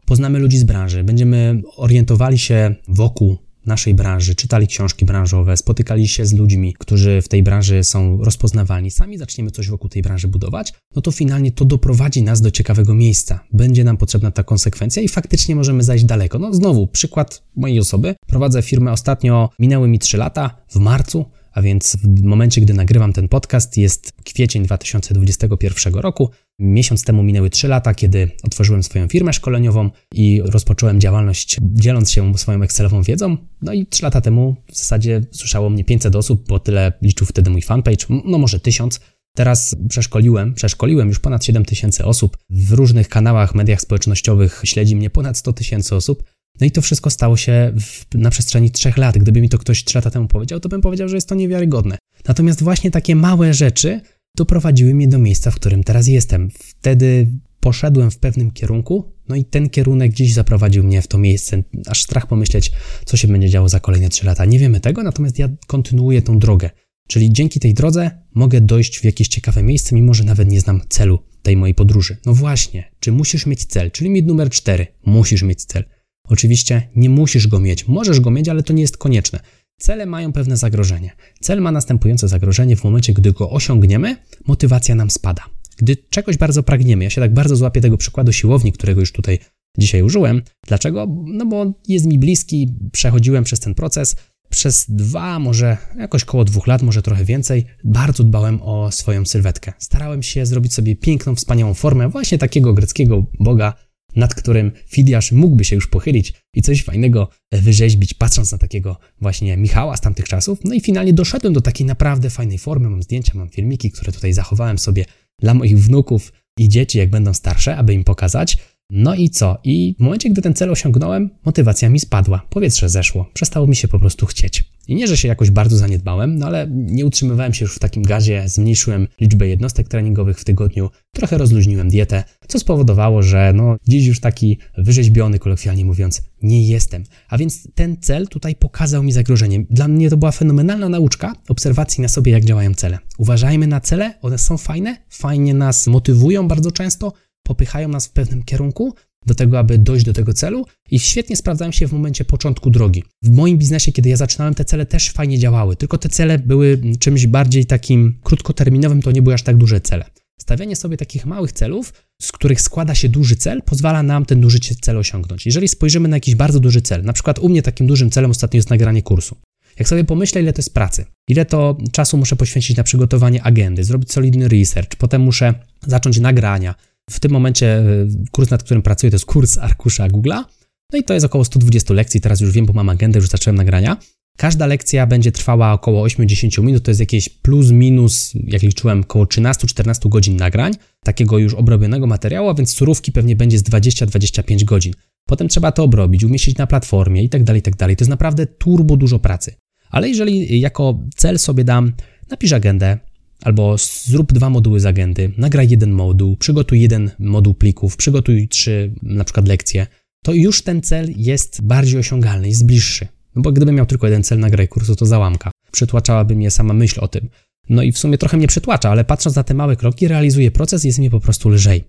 poznamy 0.04 0.38
ludzi 0.38 0.58
z 0.58 0.64
branży, 0.64 1.04
będziemy 1.04 1.62
orientowali 1.76 2.38
się 2.38 2.74
wokół 2.88 3.47
naszej 3.68 3.94
branży, 3.94 4.34
czytali 4.34 4.66
książki 4.66 5.04
branżowe, 5.04 5.56
spotykali 5.56 6.08
się 6.08 6.26
z 6.26 6.32
ludźmi, 6.32 6.74
którzy 6.78 7.22
w 7.22 7.28
tej 7.28 7.42
branży 7.42 7.84
są 7.84 8.24
rozpoznawalni, 8.24 8.90
sami 8.90 9.18
zaczniemy 9.18 9.50
coś 9.50 9.68
wokół 9.68 9.90
tej 9.90 10.02
branży 10.02 10.28
budować, 10.28 10.72
no 10.96 11.02
to 11.02 11.10
finalnie 11.10 11.52
to 11.52 11.64
doprowadzi 11.64 12.22
nas 12.22 12.40
do 12.40 12.50
ciekawego 12.50 12.94
miejsca. 12.94 13.40
Będzie 13.52 13.84
nam 13.84 13.96
potrzebna 13.96 14.30
ta 14.30 14.42
konsekwencja 14.42 15.02
i 15.02 15.08
faktycznie 15.08 15.56
możemy 15.56 15.82
zajść 15.82 16.04
daleko. 16.04 16.38
No 16.38 16.54
znowu, 16.54 16.86
przykład 16.86 17.42
mojej 17.56 17.80
osoby. 17.80 18.14
Prowadzę 18.26 18.62
firmę 18.62 18.92
ostatnio, 18.92 19.50
minęły 19.58 19.88
mi 19.88 19.98
3 19.98 20.16
lata, 20.16 20.50
w 20.68 20.76
marcu 20.76 21.24
a 21.58 21.62
więc 21.62 21.96
w 21.96 22.22
momencie, 22.22 22.60
gdy 22.60 22.74
nagrywam 22.74 23.12
ten 23.12 23.28
podcast, 23.28 23.76
jest 23.76 24.12
kwiecień 24.24 24.62
2021 24.62 25.94
roku. 25.94 26.30
Miesiąc 26.58 27.04
temu 27.04 27.22
minęły 27.22 27.50
3 27.50 27.68
lata, 27.68 27.94
kiedy 27.94 28.30
otworzyłem 28.42 28.82
swoją 28.82 29.08
firmę 29.08 29.32
szkoleniową 29.32 29.90
i 30.14 30.42
rozpocząłem 30.44 31.00
działalność 31.00 31.56
dzieląc 31.62 32.10
się 32.10 32.38
swoją 32.38 32.62
Excelową 32.62 33.02
wiedzą. 33.02 33.36
No 33.62 33.72
i 33.72 33.86
3 33.86 34.02
lata 34.02 34.20
temu 34.20 34.56
w 34.72 34.76
zasadzie 34.76 35.20
słyszało 35.32 35.70
mnie 35.70 35.84
500 35.84 36.16
osób, 36.16 36.48
bo 36.48 36.58
tyle 36.58 36.92
liczył 37.02 37.26
wtedy 37.26 37.50
mój 37.50 37.62
fanpage, 37.62 38.06
no 38.24 38.38
może 38.38 38.60
1000. 38.60 39.00
Teraz 39.36 39.76
przeszkoliłem, 39.88 40.54
przeszkoliłem 40.54 41.08
już 41.08 41.18
ponad 41.18 41.44
7 41.44 41.64
tysięcy 41.64 42.04
osób. 42.04 42.38
W 42.50 42.72
różnych 42.72 43.08
kanałach, 43.08 43.54
mediach 43.54 43.80
społecznościowych 43.80 44.62
śledzi 44.64 44.96
mnie 44.96 45.10
ponad 45.10 45.38
100 45.38 45.52
tysięcy 45.52 45.94
osób. 45.94 46.24
No 46.60 46.66
i 46.66 46.70
to 46.70 46.82
wszystko 46.82 47.10
stało 47.10 47.36
się 47.36 47.72
w, 47.80 48.14
na 48.14 48.30
przestrzeni 48.30 48.70
trzech 48.70 48.96
lat. 48.96 49.18
Gdyby 49.18 49.40
mi 49.40 49.48
to 49.48 49.58
ktoś 49.58 49.84
trzy 49.84 49.98
lata 49.98 50.10
temu 50.10 50.28
powiedział, 50.28 50.60
to 50.60 50.68
bym 50.68 50.80
powiedział, 50.80 51.08
że 51.08 51.16
jest 51.16 51.28
to 51.28 51.34
niewiarygodne. 51.34 51.98
Natomiast 52.28 52.62
właśnie 52.62 52.90
takie 52.90 53.16
małe 53.16 53.54
rzeczy 53.54 54.00
doprowadziły 54.36 54.94
mnie 54.94 55.08
do 55.08 55.18
miejsca, 55.18 55.50
w 55.50 55.54
którym 55.54 55.84
teraz 55.84 56.06
jestem. 56.06 56.50
Wtedy 56.50 57.26
poszedłem 57.60 58.10
w 58.10 58.18
pewnym 58.18 58.50
kierunku, 58.50 59.12
no 59.28 59.36
i 59.36 59.44
ten 59.44 59.70
kierunek 59.70 60.10
gdzieś 60.12 60.34
zaprowadził 60.34 60.84
mnie 60.84 61.02
w 61.02 61.06
to 61.06 61.18
miejsce. 61.18 61.62
Aż 61.86 62.02
strach 62.02 62.26
pomyśleć, 62.26 62.72
co 63.04 63.16
się 63.16 63.28
będzie 63.28 63.48
działo 63.48 63.68
za 63.68 63.80
kolejne 63.80 64.08
trzy 64.08 64.26
lata. 64.26 64.44
Nie 64.44 64.58
wiemy 64.58 64.80
tego, 64.80 65.02
natomiast 65.02 65.38
ja 65.38 65.48
kontynuuję 65.66 66.22
tą 66.22 66.38
drogę. 66.38 66.70
Czyli 67.08 67.32
dzięki 67.32 67.60
tej 67.60 67.74
drodze 67.74 68.10
mogę 68.34 68.60
dojść 68.60 68.98
w 68.98 69.04
jakieś 69.04 69.28
ciekawe 69.28 69.62
miejsce, 69.62 69.94
mimo 69.94 70.14
że 70.14 70.24
nawet 70.24 70.50
nie 70.50 70.60
znam 70.60 70.80
celu 70.88 71.18
tej 71.42 71.56
mojej 71.56 71.74
podróży. 71.74 72.16
No 72.26 72.34
właśnie, 72.34 72.90
czy 73.00 73.12
musisz 73.12 73.46
mieć 73.46 73.64
cel? 73.64 73.90
Czyli 73.90 74.10
mit 74.10 74.26
numer 74.26 74.50
cztery. 74.50 74.86
Musisz 75.06 75.42
mieć 75.42 75.64
cel. 75.64 75.84
Oczywiście 76.28 76.88
nie 76.96 77.10
musisz 77.10 77.46
go 77.46 77.60
mieć, 77.60 77.88
możesz 77.88 78.20
go 78.20 78.30
mieć, 78.30 78.48
ale 78.48 78.62
to 78.62 78.72
nie 78.72 78.82
jest 78.82 78.96
konieczne. 78.96 79.40
Cele 79.78 80.06
mają 80.06 80.32
pewne 80.32 80.56
zagrożenie. 80.56 81.10
Cel 81.40 81.60
ma 81.60 81.72
następujące 81.72 82.28
zagrożenie 82.28 82.76
w 82.76 82.84
momencie, 82.84 83.12
gdy 83.12 83.32
go 83.32 83.50
osiągniemy, 83.50 84.16
motywacja 84.46 84.94
nam 84.94 85.10
spada. 85.10 85.44
Gdy 85.76 85.96
czegoś 85.96 86.36
bardzo 86.36 86.62
pragniemy, 86.62 87.04
ja 87.04 87.10
się 87.10 87.20
tak 87.20 87.34
bardzo 87.34 87.56
złapię 87.56 87.80
tego 87.80 87.96
przykładu 87.96 88.32
siłowni, 88.32 88.72
którego 88.72 89.00
już 89.00 89.12
tutaj 89.12 89.38
dzisiaj 89.78 90.02
użyłem. 90.02 90.42
Dlaczego? 90.66 91.06
No 91.26 91.46
bo 91.46 91.72
jest 91.88 92.06
mi 92.06 92.18
bliski, 92.18 92.74
przechodziłem 92.92 93.44
przez 93.44 93.60
ten 93.60 93.74
proces. 93.74 94.16
Przez 94.50 94.86
dwa, 94.88 95.38
może 95.38 95.76
jakoś 95.98 96.24
koło 96.24 96.44
dwóch 96.44 96.66
lat, 96.66 96.82
może 96.82 97.02
trochę 97.02 97.24
więcej, 97.24 97.64
bardzo 97.84 98.24
dbałem 98.24 98.62
o 98.62 98.90
swoją 98.90 99.24
sylwetkę. 99.24 99.72
Starałem 99.78 100.22
się 100.22 100.46
zrobić 100.46 100.74
sobie 100.74 100.96
piękną, 100.96 101.34
wspaniałą 101.34 101.74
formę 101.74 102.08
właśnie 102.08 102.38
takiego 102.38 102.74
greckiego 102.74 103.26
boga, 103.40 103.74
nad 104.18 104.34
którym 104.34 104.72
Fidiasz 104.86 105.32
mógłby 105.32 105.64
się 105.64 105.76
już 105.76 105.86
pochylić 105.86 106.32
i 106.54 106.62
coś 106.62 106.84
fajnego 106.84 107.28
wyrzeźbić, 107.52 108.14
patrząc 108.14 108.52
na 108.52 108.58
takiego 108.58 108.96
właśnie 109.20 109.56
Michała 109.56 109.96
z 109.96 110.00
tamtych 110.00 110.28
czasów. 110.28 110.58
No 110.64 110.74
i 110.74 110.80
finalnie 110.80 111.12
doszedłem 111.12 111.52
do 111.52 111.60
takiej 111.60 111.86
naprawdę 111.86 112.30
fajnej 112.30 112.58
formy. 112.58 112.90
Mam 112.90 113.02
zdjęcia, 113.02 113.32
mam 113.34 113.48
filmiki, 113.48 113.90
które 113.90 114.12
tutaj 114.12 114.32
zachowałem 114.32 114.78
sobie 114.78 115.04
dla 115.40 115.54
moich 115.54 115.78
wnuków 115.78 116.32
i 116.58 116.68
dzieci, 116.68 116.98
jak 116.98 117.10
będą 117.10 117.34
starsze, 117.34 117.76
aby 117.76 117.94
im 117.94 118.04
pokazać. 118.04 118.58
No 118.90 119.14
i 119.14 119.30
co? 119.30 119.58
I 119.64 119.94
w 119.98 120.02
momencie, 120.02 120.30
gdy 120.30 120.42
ten 120.42 120.54
cel 120.54 120.70
osiągnąłem, 120.70 121.30
motywacja 121.44 121.88
mi 121.88 122.00
spadła, 122.00 122.46
powietrze 122.50 122.88
zeszło, 122.88 123.30
przestało 123.34 123.66
mi 123.66 123.76
się 123.76 123.88
po 123.88 123.98
prostu 123.98 124.26
chcieć. 124.26 124.64
I 124.88 124.94
nie, 124.94 125.06
że 125.06 125.16
się 125.16 125.28
jakoś 125.28 125.50
bardzo 125.50 125.76
zaniedbałem, 125.76 126.38
no 126.38 126.46
ale 126.46 126.66
nie 126.70 127.06
utrzymywałem 127.06 127.54
się 127.54 127.64
już 127.64 127.74
w 127.74 127.78
takim 127.78 128.02
gazie, 128.02 128.48
zmniejszyłem 128.48 129.08
liczbę 129.20 129.48
jednostek 129.48 129.88
treningowych 129.88 130.40
w 130.40 130.44
tygodniu, 130.44 130.90
trochę 131.12 131.38
rozluźniłem 131.38 131.88
dietę, 131.88 132.24
co 132.48 132.58
spowodowało, 132.58 133.22
że 133.22 133.52
no 133.54 133.76
dziś 133.88 134.06
już 134.06 134.20
taki 134.20 134.58
wyrzeźbiony, 134.78 135.38
kolokwialnie 135.38 135.84
mówiąc, 135.84 136.22
nie 136.42 136.68
jestem. 136.68 137.04
A 137.28 137.38
więc 137.38 137.68
ten 137.74 137.96
cel 138.00 138.28
tutaj 138.28 138.54
pokazał 138.54 139.02
mi 139.02 139.12
zagrożenie. 139.12 139.64
Dla 139.70 139.88
mnie 139.88 140.10
to 140.10 140.16
była 140.16 140.32
fenomenalna 140.32 140.88
nauczka 140.88 141.34
obserwacji 141.48 142.02
na 142.02 142.08
sobie, 142.08 142.32
jak 142.32 142.44
działają 142.44 142.74
cele. 142.74 142.98
Uważajmy 143.18 143.66
na 143.66 143.80
cele, 143.80 144.14
one 144.22 144.38
są 144.38 144.58
fajne, 144.58 144.96
fajnie 145.08 145.54
nas 145.54 145.86
motywują 145.86 146.48
bardzo 146.48 146.72
często, 146.72 147.12
popychają 147.42 147.88
nas 147.88 148.06
w 148.06 148.12
pewnym 148.12 148.42
kierunku, 148.42 148.94
do 149.28 149.34
tego, 149.34 149.58
aby 149.58 149.78
dojść 149.78 150.04
do 150.04 150.12
tego 150.12 150.34
celu 150.34 150.64
i 150.90 150.98
świetnie 150.98 151.36
sprawdzają 151.36 151.72
się 151.72 151.88
w 151.88 151.92
momencie 151.92 152.24
początku 152.24 152.70
drogi. 152.70 153.04
W 153.22 153.30
moim 153.30 153.58
biznesie, 153.58 153.92
kiedy 153.92 154.08
ja 154.08 154.16
zaczynałem, 154.16 154.54
te 154.54 154.64
cele 154.64 154.86
też 154.86 155.10
fajnie 155.10 155.38
działały, 155.38 155.76
tylko 155.76 155.98
te 155.98 156.08
cele 156.08 156.38
były 156.38 156.80
czymś 156.98 157.26
bardziej 157.26 157.66
takim 157.66 158.18
krótkoterminowym, 158.22 159.02
to 159.02 159.10
nie 159.10 159.22
były 159.22 159.34
aż 159.34 159.42
tak 159.42 159.56
duże 159.56 159.80
cele. 159.80 160.04
Stawianie 160.40 160.76
sobie 160.76 160.96
takich 160.96 161.26
małych 161.26 161.52
celów, 161.52 161.92
z 162.22 162.32
których 162.32 162.60
składa 162.60 162.94
się 162.94 163.08
duży 163.08 163.36
cel, 163.36 163.62
pozwala 163.62 164.02
nam 164.02 164.24
ten 164.24 164.40
duży 164.40 164.58
cel 164.80 164.96
osiągnąć. 164.96 165.46
Jeżeli 165.46 165.68
spojrzymy 165.68 166.08
na 166.08 166.16
jakiś 166.16 166.34
bardzo 166.34 166.60
duży 166.60 166.82
cel, 166.82 167.04
na 167.04 167.12
przykład 167.12 167.38
u 167.38 167.48
mnie 167.48 167.62
takim 167.62 167.86
dużym 167.86 168.10
celem 168.10 168.30
ostatnio 168.30 168.58
jest 168.58 168.70
nagranie 168.70 169.02
kursu. 169.02 169.36
Jak 169.78 169.88
sobie 169.88 170.04
pomyślę, 170.04 170.40
ile 170.40 170.52
to 170.52 170.58
jest 170.58 170.74
pracy, 170.74 171.04
ile 171.28 171.44
to 171.44 171.78
czasu 171.92 172.16
muszę 172.16 172.36
poświęcić 172.36 172.76
na 172.76 172.84
przygotowanie 172.84 173.42
agendy, 173.42 173.84
zrobić 173.84 174.12
solidny 174.12 174.48
research, 174.48 174.96
potem 174.98 175.22
muszę 175.22 175.54
zacząć 175.86 176.18
nagrania, 176.18 176.74
w 177.10 177.20
tym 177.20 177.32
momencie 177.32 177.80
y, 177.80 178.08
kurs, 178.32 178.50
nad 178.50 178.62
którym 178.62 178.82
pracuję, 178.82 179.10
to 179.10 179.14
jest 179.14 179.26
kurs 179.26 179.58
arkusza 179.58 180.08
Google'a. 180.08 180.44
No 180.92 180.98
i 180.98 181.04
to 181.04 181.14
jest 181.14 181.26
około 181.26 181.44
120 181.44 181.94
lekcji, 181.94 182.20
teraz 182.20 182.40
już 182.40 182.52
wiem, 182.52 182.66
bo 182.66 182.72
mam 182.72 182.88
agendę, 182.88 183.18
już 183.18 183.28
zacząłem 183.28 183.56
nagrania. 183.56 183.96
Każda 184.36 184.66
lekcja 184.66 185.06
będzie 185.06 185.32
trwała 185.32 185.72
około 185.72 186.06
8-10 186.06 186.62
minut, 186.62 186.82
to 186.82 186.90
jest 186.90 187.00
jakieś 187.00 187.28
plus 187.28 187.70
minus, 187.70 188.32
jak 188.34 188.62
liczyłem, 188.62 189.00
około 189.00 189.24
13-14 189.24 190.08
godzin 190.08 190.36
nagrań, 190.36 190.72
takiego 191.04 191.38
już 191.38 191.54
obrobionego 191.54 192.06
materiału, 192.06 192.48
a 192.48 192.54
więc 192.54 192.74
surówki 192.74 193.12
pewnie 193.12 193.36
będzie 193.36 193.58
z 193.58 193.62
20-25 193.62 194.64
godzin. 194.64 194.92
Potem 195.26 195.48
trzeba 195.48 195.72
to 195.72 195.84
obrobić, 195.84 196.24
umieścić 196.24 196.56
na 196.56 196.66
platformie 196.66 197.24
i 197.24 197.28
tak 197.28 197.44
dalej, 197.44 197.62
tak 197.62 197.76
dalej. 197.76 197.96
To 197.96 198.02
jest 198.02 198.10
naprawdę 198.10 198.46
turbo 198.46 198.96
dużo 198.96 199.18
pracy. 199.18 199.54
Ale 199.90 200.08
jeżeli 200.08 200.60
jako 200.60 200.98
cel 201.16 201.38
sobie 201.38 201.64
dam, 201.64 201.92
napisz 202.30 202.52
agendę, 202.52 202.98
Albo 203.42 203.76
zrób 204.06 204.32
dwa 204.32 204.50
moduły 204.50 204.80
z 204.80 204.86
agendy, 204.86 205.32
nagraj 205.36 205.68
jeden 205.68 205.90
moduł, 205.90 206.36
przygotuj 206.36 206.80
jeden 206.80 207.10
moduł 207.18 207.54
plików, 207.54 207.96
przygotuj 207.96 208.48
trzy 208.48 208.92
na 209.02 209.24
przykład 209.24 209.48
lekcje, 209.48 209.86
to 210.24 210.34
już 210.34 210.62
ten 210.62 210.82
cel 210.82 211.12
jest 211.16 211.62
bardziej 211.62 212.00
osiągalny, 212.00 212.48
jest 212.48 212.66
bliższy. 212.66 213.08
No 213.36 213.42
bo 213.42 213.52
gdybym 213.52 213.74
miał 213.74 213.86
tylko 213.86 214.06
jeden 214.06 214.22
cel, 214.22 214.38
nagraj 214.38 214.68
kursu, 214.68 214.96
to 214.96 215.06
załamka. 215.06 215.50
Przytłaczałaby 215.70 216.36
mnie 216.36 216.50
sama 216.50 216.74
myśl 216.74 217.00
o 217.00 217.08
tym. 217.08 217.28
No 217.68 217.82
i 217.82 217.92
w 217.92 217.98
sumie 217.98 218.18
trochę 218.18 218.36
mnie 218.36 218.48
przytłacza, 218.48 218.90
ale 218.90 219.04
patrząc 219.04 219.36
na 219.36 219.44
te 219.44 219.54
małe 219.54 219.76
kroki, 219.76 220.08
realizuję 220.08 220.50
proces 220.50 220.84
jest 220.84 220.98
mi 220.98 221.10
po 221.10 221.20
prostu 221.20 221.48
lżej. 221.48 221.84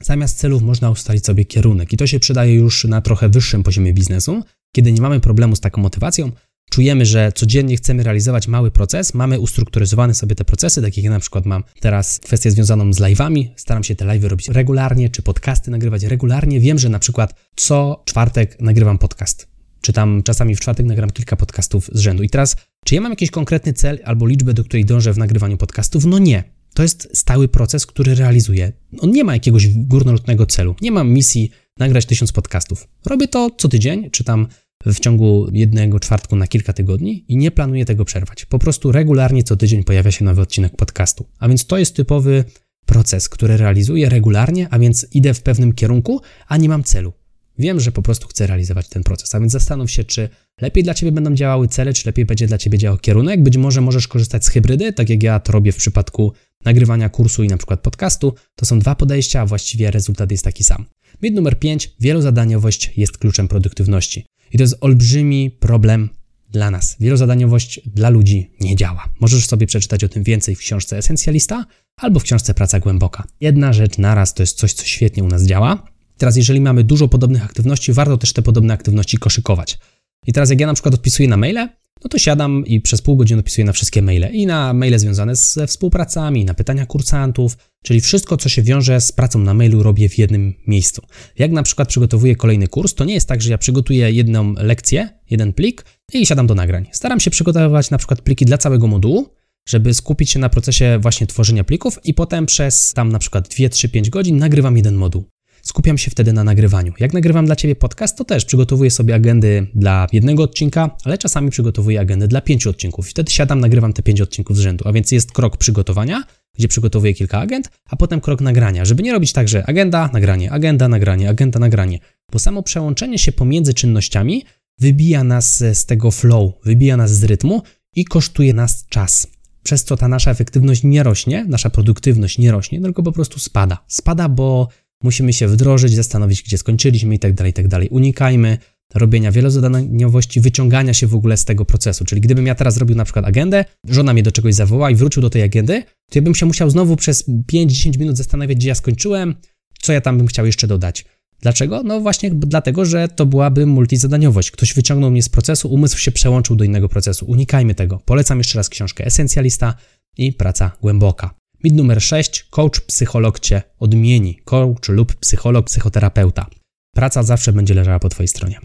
Zamiast 0.00 0.38
celów 0.38 0.62
można 0.62 0.90
ustalić 0.90 1.26
sobie 1.26 1.44
kierunek 1.44 1.92
i 1.92 1.96
to 1.96 2.06
się 2.06 2.20
przydaje 2.20 2.54
już 2.54 2.84
na 2.84 3.00
trochę 3.00 3.28
wyższym 3.28 3.62
poziomie 3.62 3.92
biznesu, 3.92 4.42
kiedy 4.72 4.92
nie 4.92 5.00
mamy 5.00 5.20
problemu 5.20 5.56
z 5.56 5.60
taką 5.60 5.82
motywacją, 5.82 6.32
czujemy, 6.70 7.06
że 7.06 7.32
codziennie 7.34 7.76
chcemy 7.76 8.02
realizować 8.02 8.48
mały 8.48 8.70
proces, 8.70 9.14
mamy 9.14 9.40
ustrukturyzowane 9.40 10.14
sobie 10.14 10.34
te 10.34 10.44
procesy, 10.44 10.82
tak 10.82 10.96
jak 10.96 11.04
ja 11.04 11.10
na 11.10 11.20
przykład 11.20 11.46
mam 11.46 11.64
teraz 11.80 12.18
kwestię 12.18 12.50
związaną 12.50 12.92
z 12.92 13.00
live'ami, 13.00 13.48
staram 13.56 13.84
się 13.84 13.94
te 13.94 14.04
live'y 14.04 14.28
robić 14.28 14.48
regularnie, 14.48 15.08
czy 15.08 15.22
podcasty 15.22 15.70
nagrywać 15.70 16.02
regularnie. 16.02 16.60
Wiem, 16.60 16.78
że 16.78 16.88
na 16.88 16.98
przykład 16.98 17.34
co 17.56 18.02
czwartek 18.04 18.60
nagrywam 18.60 18.98
podcast, 18.98 19.48
czy 19.80 19.92
tam 19.92 20.22
czasami 20.22 20.56
w 20.56 20.60
czwartek 20.60 20.86
nagram 20.86 21.10
kilka 21.10 21.36
podcastów 21.36 21.90
z 21.92 22.00
rzędu. 22.00 22.22
I 22.22 22.30
teraz, 22.30 22.56
czy 22.84 22.94
ja 22.94 23.00
mam 23.00 23.12
jakiś 23.12 23.30
konkretny 23.30 23.72
cel 23.72 23.98
albo 24.04 24.26
liczbę, 24.26 24.54
do 24.54 24.64
której 24.64 24.84
dążę 24.84 25.12
w 25.12 25.18
nagrywaniu 25.18 25.56
podcastów? 25.56 26.04
No 26.04 26.18
nie. 26.18 26.44
To 26.74 26.82
jest 26.82 27.08
stały 27.14 27.48
proces, 27.48 27.86
który 27.86 28.14
realizuję. 28.14 28.72
On 28.98 29.10
nie 29.10 29.24
ma 29.24 29.32
jakiegoś 29.32 29.68
górnolotnego 29.68 30.46
celu. 30.46 30.74
Nie 30.80 30.92
mam 30.92 31.10
misji 31.10 31.50
nagrać 31.78 32.06
tysiąc 32.06 32.32
podcastów. 32.32 32.88
Robię 33.06 33.28
to 33.28 33.50
co 33.58 33.68
tydzień, 33.68 34.10
czy 34.10 34.24
tam 34.24 34.46
w 34.86 35.00
ciągu 35.00 35.46
jednego 35.52 36.00
czwartku 36.00 36.36
na 36.36 36.46
kilka 36.46 36.72
tygodni 36.72 37.24
i 37.28 37.36
nie 37.36 37.50
planuję 37.50 37.84
tego 37.84 38.04
przerwać. 38.04 38.44
Po 38.44 38.58
prostu 38.58 38.92
regularnie 38.92 39.42
co 39.42 39.56
tydzień 39.56 39.84
pojawia 39.84 40.10
się 40.10 40.24
nowy 40.24 40.42
odcinek 40.42 40.76
podcastu. 40.76 41.26
A 41.38 41.48
więc 41.48 41.66
to 41.66 41.78
jest 41.78 41.96
typowy 41.96 42.44
proces, 42.86 43.28
który 43.28 43.56
realizuję 43.56 44.08
regularnie, 44.08 44.68
a 44.70 44.78
więc 44.78 45.06
idę 45.12 45.34
w 45.34 45.42
pewnym 45.42 45.72
kierunku, 45.72 46.20
a 46.48 46.56
nie 46.56 46.68
mam 46.68 46.84
celu. 46.84 47.12
Wiem, 47.58 47.80
że 47.80 47.92
po 47.92 48.02
prostu 48.02 48.28
chcę 48.28 48.46
realizować 48.46 48.88
ten 48.88 49.02
proces, 49.02 49.34
a 49.34 49.40
więc 49.40 49.52
zastanów 49.52 49.90
się, 49.90 50.04
czy 50.04 50.28
lepiej 50.60 50.84
dla 50.84 50.94
Ciebie 50.94 51.12
będą 51.12 51.34
działały 51.34 51.68
cele, 51.68 51.92
czy 51.92 52.08
lepiej 52.08 52.24
będzie 52.24 52.46
dla 52.46 52.58
Ciebie 52.58 52.78
działał 52.78 52.98
kierunek. 52.98 53.42
Być 53.42 53.56
może 53.56 53.80
możesz 53.80 54.08
korzystać 54.08 54.44
z 54.44 54.48
hybrydy, 54.48 54.92
tak 54.92 55.10
jak 55.10 55.22
ja 55.22 55.40
to 55.40 55.52
robię 55.52 55.72
w 55.72 55.76
przypadku 55.76 56.32
nagrywania 56.64 57.08
kursu 57.08 57.44
i 57.44 57.48
na 57.48 57.56
przykład 57.56 57.80
podcastu. 57.80 58.34
To 58.56 58.66
są 58.66 58.78
dwa 58.78 58.94
podejścia, 58.94 59.40
a 59.40 59.46
właściwie 59.46 59.90
rezultat 59.90 60.30
jest 60.30 60.44
taki 60.44 60.64
sam. 60.64 60.84
Mit 61.22 61.34
numer 61.34 61.58
5. 61.58 61.90
Wielozadaniowość 62.00 62.92
jest 62.96 63.18
kluczem 63.18 63.48
produktywności. 63.48 64.26
I 64.54 64.58
to 64.58 64.62
jest 64.62 64.76
olbrzymi 64.80 65.50
problem 65.50 66.08
dla 66.50 66.70
nas. 66.70 66.96
Wielozadaniowość 67.00 67.80
dla 67.86 68.08
ludzi 68.08 68.50
nie 68.60 68.76
działa. 68.76 69.08
Możesz 69.20 69.46
sobie 69.46 69.66
przeczytać 69.66 70.04
o 70.04 70.08
tym 70.08 70.22
więcej 70.22 70.54
w 70.54 70.58
książce 70.58 70.98
Esencjalista 70.98 71.66
albo 71.96 72.20
w 72.20 72.22
książce 72.22 72.54
Praca 72.54 72.80
Głęboka. 72.80 73.24
Jedna 73.40 73.72
rzecz 73.72 73.98
naraz 73.98 74.34
to 74.34 74.42
jest 74.42 74.58
coś, 74.58 74.72
co 74.72 74.84
świetnie 74.84 75.24
u 75.24 75.28
nas 75.28 75.46
działa. 75.46 75.84
Teraz, 76.16 76.36
jeżeli 76.36 76.60
mamy 76.60 76.84
dużo 76.84 77.08
podobnych 77.08 77.44
aktywności, 77.44 77.92
warto 77.92 78.18
też 78.18 78.32
te 78.32 78.42
podobne 78.42 78.74
aktywności 78.74 79.18
koszykować. 79.18 79.78
I 80.26 80.32
teraz, 80.32 80.50
jak 80.50 80.60
ja 80.60 80.66
na 80.66 80.74
przykład 80.74 80.94
odpisuję 80.94 81.28
na 81.28 81.36
maile, 81.36 81.68
no 82.04 82.08
to 82.08 82.18
siadam 82.18 82.66
i 82.66 82.80
przez 82.80 83.02
pół 83.02 83.16
godziny 83.16 83.38
odpisuję 83.40 83.64
na 83.64 83.72
wszystkie 83.72 84.02
maile. 84.02 84.28
I 84.32 84.46
na 84.46 84.72
maile 84.72 84.98
związane 84.98 85.36
ze 85.36 85.66
współpracami, 85.66 86.44
na 86.44 86.54
pytania 86.54 86.86
kursantów, 86.86 87.56
czyli 87.84 88.00
wszystko, 88.00 88.36
co 88.36 88.48
się 88.48 88.62
wiąże 88.62 89.00
z 89.00 89.12
pracą 89.12 89.38
na 89.38 89.54
mailu, 89.54 89.82
robię 89.82 90.08
w 90.08 90.18
jednym 90.18 90.54
miejscu. 90.66 91.02
Jak 91.38 91.52
na 91.52 91.62
przykład 91.62 91.88
przygotowuję 91.88 92.36
kolejny 92.36 92.68
kurs, 92.68 92.94
to 92.94 93.04
nie 93.04 93.14
jest 93.14 93.28
tak, 93.28 93.42
że 93.42 93.50
ja 93.50 93.58
przygotuję 93.58 94.10
jedną 94.12 94.54
lekcję, 94.56 95.08
jeden 95.30 95.52
plik 95.52 95.84
i 96.12 96.26
siadam 96.26 96.46
do 96.46 96.54
nagrań. 96.54 96.86
Staram 96.92 97.20
się 97.20 97.30
przygotowywać 97.30 97.90
na 97.90 97.98
przykład 97.98 98.22
pliki 98.22 98.44
dla 98.44 98.58
całego 98.58 98.86
modułu, 98.86 99.28
żeby 99.68 99.94
skupić 99.94 100.30
się 100.30 100.38
na 100.38 100.48
procesie 100.48 100.98
właśnie 101.02 101.26
tworzenia 101.26 101.64
plików 101.64 101.98
i 102.04 102.14
potem 102.14 102.46
przez 102.46 102.92
tam 102.92 103.12
na 103.12 103.18
przykład 103.18 103.48
2, 103.48 103.68
3, 103.68 103.88
5 103.88 104.10
godzin 104.10 104.36
nagrywam 104.36 104.76
jeden 104.76 104.94
moduł 104.94 105.24
skupiam 105.64 105.98
się 105.98 106.10
wtedy 106.10 106.32
na 106.32 106.44
nagrywaniu. 106.44 106.92
Jak 107.00 107.12
nagrywam 107.12 107.46
dla 107.46 107.56
Ciebie 107.56 107.76
podcast, 107.76 108.18
to 108.18 108.24
też 108.24 108.44
przygotowuję 108.44 108.90
sobie 108.90 109.14
agendy 109.14 109.66
dla 109.74 110.06
jednego 110.12 110.42
odcinka, 110.42 110.96
ale 111.04 111.18
czasami 111.18 111.50
przygotowuję 111.50 112.00
agendę 112.00 112.28
dla 112.28 112.40
pięciu 112.40 112.70
odcinków. 112.70 113.08
Wtedy 113.08 113.32
siadam, 113.32 113.60
nagrywam 113.60 113.92
te 113.92 114.02
pięć 114.02 114.20
odcinków 114.20 114.56
z 114.56 114.60
rzędu. 114.60 114.88
A 114.88 114.92
więc 114.92 115.12
jest 115.12 115.32
krok 115.32 115.56
przygotowania, 115.56 116.24
gdzie 116.58 116.68
przygotowuję 116.68 117.14
kilka 117.14 117.40
agent, 117.40 117.70
a 117.88 117.96
potem 117.96 118.20
krok 118.20 118.40
nagrania, 118.40 118.84
żeby 118.84 119.02
nie 119.02 119.12
robić 119.12 119.32
tak, 119.32 119.48
że 119.48 119.66
agenda, 119.66 120.10
nagranie, 120.12 120.52
agenda, 120.52 120.88
nagranie, 120.88 121.28
agenda, 121.28 121.58
nagranie. 121.58 121.98
Bo 122.32 122.38
samo 122.38 122.62
przełączenie 122.62 123.18
się 123.18 123.32
pomiędzy 123.32 123.74
czynnościami 123.74 124.44
wybija 124.78 125.24
nas 125.24 125.64
z 125.72 125.86
tego 125.86 126.10
flow, 126.10 126.52
wybija 126.64 126.96
nas 126.96 127.16
z 127.16 127.24
rytmu 127.24 127.62
i 127.96 128.04
kosztuje 128.04 128.54
nas 128.54 128.86
czas. 128.88 129.26
Przez 129.62 129.84
co 129.84 129.96
ta 129.96 130.08
nasza 130.08 130.30
efektywność 130.30 130.82
nie 130.82 131.02
rośnie, 131.02 131.44
nasza 131.48 131.70
produktywność 131.70 132.38
nie 132.38 132.52
rośnie, 132.52 132.80
tylko 132.80 133.02
po 133.02 133.12
prostu 133.12 133.38
spada. 133.38 133.84
Spada, 133.88 134.28
bo 134.28 134.68
musimy 135.04 135.32
się 135.32 135.48
wdrożyć, 135.48 135.94
zastanowić, 135.94 136.42
gdzie 136.42 136.58
skończyliśmy 136.58 137.14
i 137.14 137.18
tak 137.18 137.32
dalej, 137.32 137.50
i 137.50 137.52
tak. 137.52 137.74
Unikajmy 137.90 138.58
robienia 138.94 139.32
wielozadaniowości, 139.32 140.40
wyciągania 140.40 140.94
się 140.94 141.06
w 141.06 141.14
ogóle 141.14 141.36
z 141.36 141.44
tego 141.44 141.64
procesu. 141.64 142.04
Czyli 142.04 142.20
gdybym 142.20 142.46
ja 142.46 142.54
teraz 142.54 142.76
robił 142.76 142.96
na 142.96 143.04
przykład 143.04 143.24
agendę, 143.24 143.64
żona 143.88 144.12
mnie 144.12 144.22
do 144.22 144.32
czegoś 144.32 144.54
zawoła 144.54 144.90
i 144.90 144.94
wrócił 144.94 145.22
do 145.22 145.30
tej 145.30 145.42
agendy, 145.42 145.82
to 145.82 146.18
ja 146.18 146.22
bym 146.22 146.34
się 146.34 146.46
musiał 146.46 146.70
znowu 146.70 146.96
przez 146.96 147.28
5-10 147.52 147.98
minut 147.98 148.16
zastanawiać, 148.16 148.58
gdzie 148.58 148.68
ja 148.68 148.74
skończyłem, 148.74 149.34
co 149.82 149.92
ja 149.92 150.00
tam 150.00 150.18
bym 150.18 150.26
chciał 150.26 150.46
jeszcze 150.46 150.66
dodać. 150.66 151.04
Dlaczego? 151.40 151.82
No 151.82 152.00
właśnie 152.00 152.30
dlatego, 152.30 152.84
że 152.84 153.08
to 153.08 153.26
byłaby 153.26 153.66
multizadaniowość. 153.66 154.50
Ktoś 154.50 154.74
wyciągnął 154.74 155.10
mnie 155.10 155.22
z 155.22 155.28
procesu, 155.28 155.68
umysł 155.68 155.98
się 155.98 156.12
przełączył 156.12 156.56
do 156.56 156.64
innego 156.64 156.88
procesu. 156.88 157.26
Unikajmy 157.26 157.74
tego. 157.74 158.00
Polecam 158.04 158.38
jeszcze 158.38 158.58
raz 158.58 158.68
książkę 158.68 159.06
Esencjalista 159.06 159.74
i 160.16 160.32
Praca 160.32 160.70
Głęboka. 160.80 161.43
Mit 161.64 161.74
numer 161.74 162.02
6. 162.02 162.46
Coach, 162.50 162.80
psycholog 162.80 163.40
cię 163.40 163.62
odmieni. 163.78 164.40
Coach 164.44 164.88
lub 164.88 165.14
psycholog, 165.14 165.66
psychoterapeuta. 165.66 166.46
Praca 166.94 167.22
zawsze 167.22 167.52
będzie 167.52 167.74
leżała 167.74 167.98
po 167.98 168.08
twojej 168.08 168.28
stronie. 168.28 168.60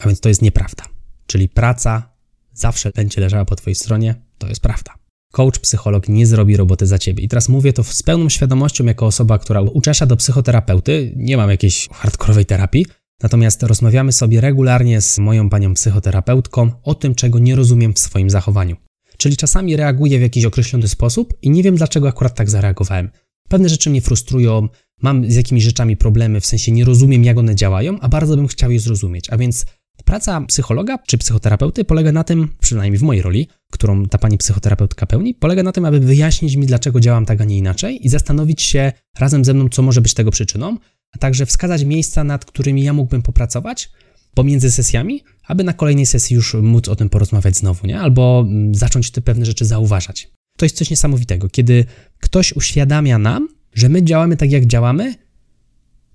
A 0.00 0.06
więc 0.06 0.20
to 0.20 0.28
jest 0.28 0.42
nieprawda. 0.42 0.84
Czyli 1.26 1.48
praca 1.48 2.12
zawsze 2.52 2.90
będzie 2.90 3.20
leżała 3.20 3.44
po 3.44 3.56
twojej 3.56 3.74
stronie, 3.74 4.14
to 4.38 4.48
jest 4.48 4.60
prawda. 4.60 4.94
Coach, 5.32 5.58
psycholog 5.58 6.08
nie 6.08 6.26
zrobi 6.26 6.56
roboty 6.56 6.86
za 6.86 6.98
ciebie. 6.98 7.24
I 7.24 7.28
teraz 7.28 7.48
mówię 7.48 7.72
to 7.72 7.84
z 7.84 8.02
pełną 8.02 8.28
świadomością, 8.28 8.84
jako 8.84 9.06
osoba, 9.06 9.38
która 9.38 9.60
uczesza 9.60 10.06
do 10.06 10.16
psychoterapeuty. 10.16 11.12
Nie 11.16 11.36
mam 11.36 11.50
jakiejś 11.50 11.88
hardkorowej 11.92 12.46
terapii, 12.46 12.86
natomiast 13.22 13.62
rozmawiamy 13.62 14.12
sobie 14.12 14.40
regularnie 14.40 15.00
z 15.00 15.18
moją 15.18 15.50
panią 15.50 15.74
psychoterapeutką 15.74 16.72
o 16.82 16.94
tym, 16.94 17.14
czego 17.14 17.38
nie 17.38 17.56
rozumiem 17.56 17.94
w 17.94 17.98
swoim 17.98 18.30
zachowaniu. 18.30 18.76
Czyli 19.18 19.36
czasami 19.36 19.76
reaguję 19.76 20.18
w 20.18 20.22
jakiś 20.22 20.44
określony 20.44 20.88
sposób 20.88 21.34
i 21.42 21.50
nie 21.50 21.62
wiem, 21.62 21.76
dlaczego 21.76 22.08
akurat 22.08 22.34
tak 22.34 22.50
zareagowałem. 22.50 23.10
Pewne 23.48 23.68
rzeczy 23.68 23.90
mnie 23.90 24.00
frustrują, 24.00 24.68
mam 25.02 25.30
z 25.30 25.34
jakimiś 25.34 25.64
rzeczami 25.64 25.96
problemy, 25.96 26.40
w 26.40 26.46
sensie 26.46 26.72
nie 26.72 26.84
rozumiem, 26.84 27.24
jak 27.24 27.38
one 27.38 27.54
działają, 27.54 28.00
a 28.00 28.08
bardzo 28.08 28.36
bym 28.36 28.46
chciał 28.46 28.70
je 28.70 28.80
zrozumieć. 28.80 29.30
A 29.30 29.36
więc 29.36 29.66
praca 30.04 30.40
psychologa 30.40 30.98
czy 30.98 31.18
psychoterapeuty 31.18 31.84
polega 31.84 32.12
na 32.12 32.24
tym, 32.24 32.48
przynajmniej 32.60 32.98
w 32.98 33.02
mojej 33.02 33.22
roli, 33.22 33.48
którą 33.72 34.06
ta 34.06 34.18
pani 34.18 34.38
psychoterapeutka 34.38 35.06
pełni, 35.06 35.34
polega 35.34 35.62
na 35.62 35.72
tym, 35.72 35.84
aby 35.84 36.00
wyjaśnić 36.00 36.56
mi, 36.56 36.66
dlaczego 36.66 37.00
działam 37.00 37.26
tak, 37.26 37.40
a 37.40 37.44
nie 37.44 37.58
inaczej 37.58 38.06
i 38.06 38.08
zastanowić 38.08 38.62
się 38.62 38.92
razem 39.18 39.44
ze 39.44 39.54
mną, 39.54 39.68
co 39.68 39.82
może 39.82 40.00
być 40.00 40.14
tego 40.14 40.30
przyczyną, 40.30 40.76
a 41.12 41.18
także 41.18 41.46
wskazać 41.46 41.84
miejsca, 41.84 42.24
nad 42.24 42.44
którymi 42.44 42.82
ja 42.82 42.92
mógłbym 42.92 43.22
popracować 43.22 43.90
pomiędzy 44.34 44.70
sesjami, 44.70 45.22
aby 45.46 45.64
na 45.64 45.72
kolejnej 45.72 46.06
sesji 46.06 46.34
już 46.34 46.54
móc 46.54 46.88
o 46.88 46.96
tym 46.96 47.08
porozmawiać 47.08 47.56
znowu, 47.56 47.86
nie? 47.86 48.00
Albo 48.00 48.44
mm, 48.48 48.74
zacząć 48.74 49.10
te 49.10 49.20
pewne 49.20 49.46
rzeczy 49.46 49.64
zauważać. 49.64 50.30
To 50.58 50.64
jest 50.64 50.76
coś 50.76 50.90
niesamowitego, 50.90 51.48
kiedy 51.48 51.84
ktoś 52.20 52.52
uświadamia 52.52 53.18
nam, 53.18 53.48
że 53.74 53.88
my 53.88 54.02
działamy 54.02 54.36
tak, 54.36 54.50
jak 54.50 54.66
działamy, 54.66 55.14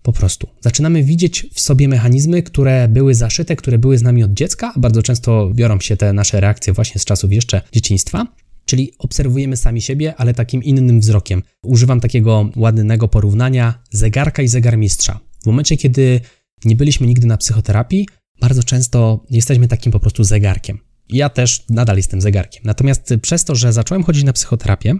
po 0.03 0.13
prostu. 0.13 0.47
Zaczynamy 0.61 1.03
widzieć 1.03 1.47
w 1.53 1.59
sobie 1.59 1.87
mechanizmy, 1.87 2.43
które 2.43 2.87
były 2.87 3.15
zaszyte, 3.15 3.55
które 3.55 3.77
były 3.77 3.97
z 3.97 4.01
nami 4.01 4.23
od 4.23 4.33
dziecka, 4.33 4.71
a 4.75 4.79
bardzo 4.79 5.03
często 5.03 5.51
biorą 5.53 5.79
się 5.79 5.97
te 5.97 6.13
nasze 6.13 6.39
reakcje 6.39 6.73
właśnie 6.73 7.01
z 7.01 7.05
czasów 7.05 7.33
jeszcze 7.33 7.61
dzieciństwa. 7.71 8.27
Czyli 8.65 8.93
obserwujemy 8.97 9.57
sami 9.57 9.81
siebie, 9.81 10.15
ale 10.17 10.33
takim 10.33 10.63
innym 10.63 10.99
wzrokiem. 10.99 11.43
Używam 11.63 11.99
takiego 11.99 12.49
ładnego 12.55 13.07
porównania 13.07 13.83
zegarka 13.91 14.41
i 14.41 14.47
zegarmistrza. 14.47 15.19
W 15.43 15.45
momencie, 15.45 15.77
kiedy 15.77 16.21
nie 16.65 16.75
byliśmy 16.75 17.07
nigdy 17.07 17.27
na 17.27 17.37
psychoterapii, 17.37 18.07
bardzo 18.41 18.63
często 18.63 19.25
jesteśmy 19.29 19.67
takim 19.67 19.91
po 19.91 19.99
prostu 19.99 20.23
zegarkiem. 20.23 20.79
Ja 21.09 21.29
też 21.29 21.65
nadal 21.69 21.97
jestem 21.97 22.21
zegarkiem. 22.21 22.61
Natomiast 22.65 23.13
przez 23.21 23.45
to, 23.45 23.55
że 23.55 23.73
zacząłem 23.73 24.03
chodzić 24.03 24.23
na 24.23 24.33
psychoterapię, 24.33 24.95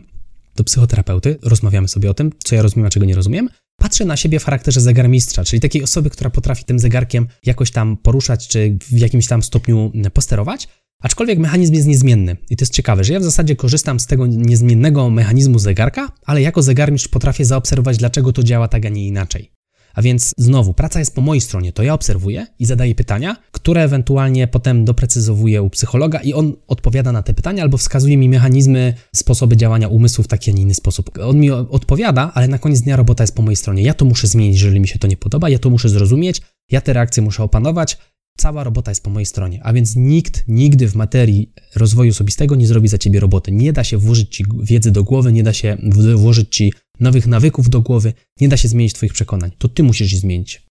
do 0.56 0.63
psychoterapeuty, 0.63 1.38
rozmawiamy 1.42 1.88
sobie 1.88 2.10
o 2.10 2.13
tym, 2.13 2.32
co 2.44 2.56
ja 2.56 2.62
rozumiem, 2.62 2.86
a 2.88 2.89
czego 2.89 3.06
nie 3.06 3.16
rozumiem, 3.16 3.50
patrzę 3.80 4.06
na 4.06 4.18
siebie 4.18 4.39
w 4.39 4.46
charakterze 4.46 4.82
zegarmistrza, 4.82 5.44
czyli 5.44 5.60
takiej 5.60 5.84
osoby, 5.84 6.10
która 6.10 6.30
potrafi 6.30 6.66
tym 6.66 6.80
zegarkiem 6.80 7.28
jakoś 7.46 7.72
tam 7.72 7.98
poruszać, 7.98 8.48
czy 8.48 8.78
w 8.82 8.98
jakimś 8.98 9.28
tam 9.28 9.44
stopniu 9.44 9.92
posterować, 10.13 10.68
aczkolwiek 11.01 11.39
mechanizm 11.39 11.74
jest 11.74 11.88
niezmienny. 11.88 12.38
I 12.50 12.58
to 12.58 12.63
jest 12.63 12.74
ciekawe, 12.74 13.04
że 13.04 13.13
ja 13.13 13.20
w 13.20 13.24
zasadzie 13.24 13.56
korzystam 13.56 14.00
z 14.00 14.08
tego 14.08 14.28
niezmiennego 14.28 15.10
mechanizmu 15.10 15.60
zegarka, 15.60 16.12
ale 16.25 16.42
jako 16.42 16.62
zegarmistrz 16.62 17.08
potrafię 17.08 17.46
zaobserwować, 17.46 17.98
dlaczego 17.98 18.34
to 18.34 18.44
działa 18.44 18.68
tak, 18.68 18.86
a 18.86 18.89
nie 18.89 19.08
inaczej. 19.08 19.59
A 19.93 20.01
więc 20.01 20.34
znowu, 20.38 20.74
praca 20.74 21.00
jest 21.00 21.15
po 21.15 21.22
mojej 21.22 21.41
stronie, 21.41 21.74
to 21.74 21.84
ja 21.84 21.93
obserwuję 21.93 22.48
i 22.60 22.65
zadaję 22.65 22.96
pytania, 22.96 23.36
które 23.51 23.84
ewentualnie 23.84 24.48
potem 24.48 24.86
doprecyzowuję 24.86 25.62
u 25.62 25.69
psychologa 25.69 26.19
i 26.19 26.34
on 26.34 26.53
odpowiada 26.67 27.12
na 27.12 27.24
te 27.24 27.34
pytania 27.34 27.63
albo 27.63 27.77
wskazuje 27.77 28.17
mi 28.17 28.29
mechanizmy, 28.29 28.93
sposoby 29.15 29.58
działania 29.58 29.88
umysłu 29.88 30.24
w 30.24 30.27
taki, 30.27 30.51
a 30.51 30.53
nie 30.53 30.62
inny 30.62 30.74
sposób. 30.74 31.10
On 31.24 31.39
mi 31.39 31.51
odpowiada, 31.51 32.31
ale 32.34 32.48
na 32.48 32.60
koniec 32.60 32.81
dnia 32.81 32.96
robota 32.96 33.24
jest 33.24 33.36
po 33.36 33.41
mojej 33.41 33.55
stronie. 33.55 33.84
Ja 33.84 33.93
to 33.93 34.05
muszę 34.05 34.27
zmienić, 34.27 34.62
jeżeli 34.62 34.79
mi 34.79 34.88
się 34.88 35.00
to 35.00 35.08
nie 35.08 35.17
podoba, 35.17 35.50
ja 35.50 35.60
to 35.60 35.69
muszę 35.69 35.89
zrozumieć, 35.89 36.41
ja 36.72 36.81
te 36.81 36.93
reakcje 36.93 37.24
muszę 37.24 37.43
opanować 37.43 37.98
cała 38.39 38.63
robota 38.63 38.91
jest 38.91 39.03
po 39.03 39.10
mojej 39.10 39.25
stronie, 39.25 39.60
a 39.63 39.74
więc 39.74 39.96
nikt 39.96 40.43
nigdy 40.48 40.88
w 40.88 40.96
materii 40.96 41.53
rozwoju 41.75 42.12
osobistego 42.12 42.55
nie 42.55 42.67
zrobi 42.67 42.88
za 42.88 42.98
ciebie 42.98 43.19
roboty. 43.19 43.51
Nie 43.51 43.74
da 43.74 43.84
się 43.84 43.98
włożyć 43.98 44.36
ci 44.36 44.46
wiedzy 44.62 44.91
do 44.91 45.03
głowy, 45.03 45.34
nie 45.34 45.43
da 45.43 45.53
się 45.53 45.77
włożyć 46.15 46.55
ci 46.55 46.74
nowych 47.00 47.27
nawyków 47.27 47.70
do 47.70 47.82
głowy, 47.82 48.13
nie 48.41 48.50
da 48.50 48.58
się 48.58 48.68
zmienić 48.68 48.94
twoich 48.94 49.13
przekonań. 49.13 49.51
To 49.58 49.70
ty 49.70 49.84
musisz 49.84 50.13
je 50.13 50.20
zmienić. 50.20 50.62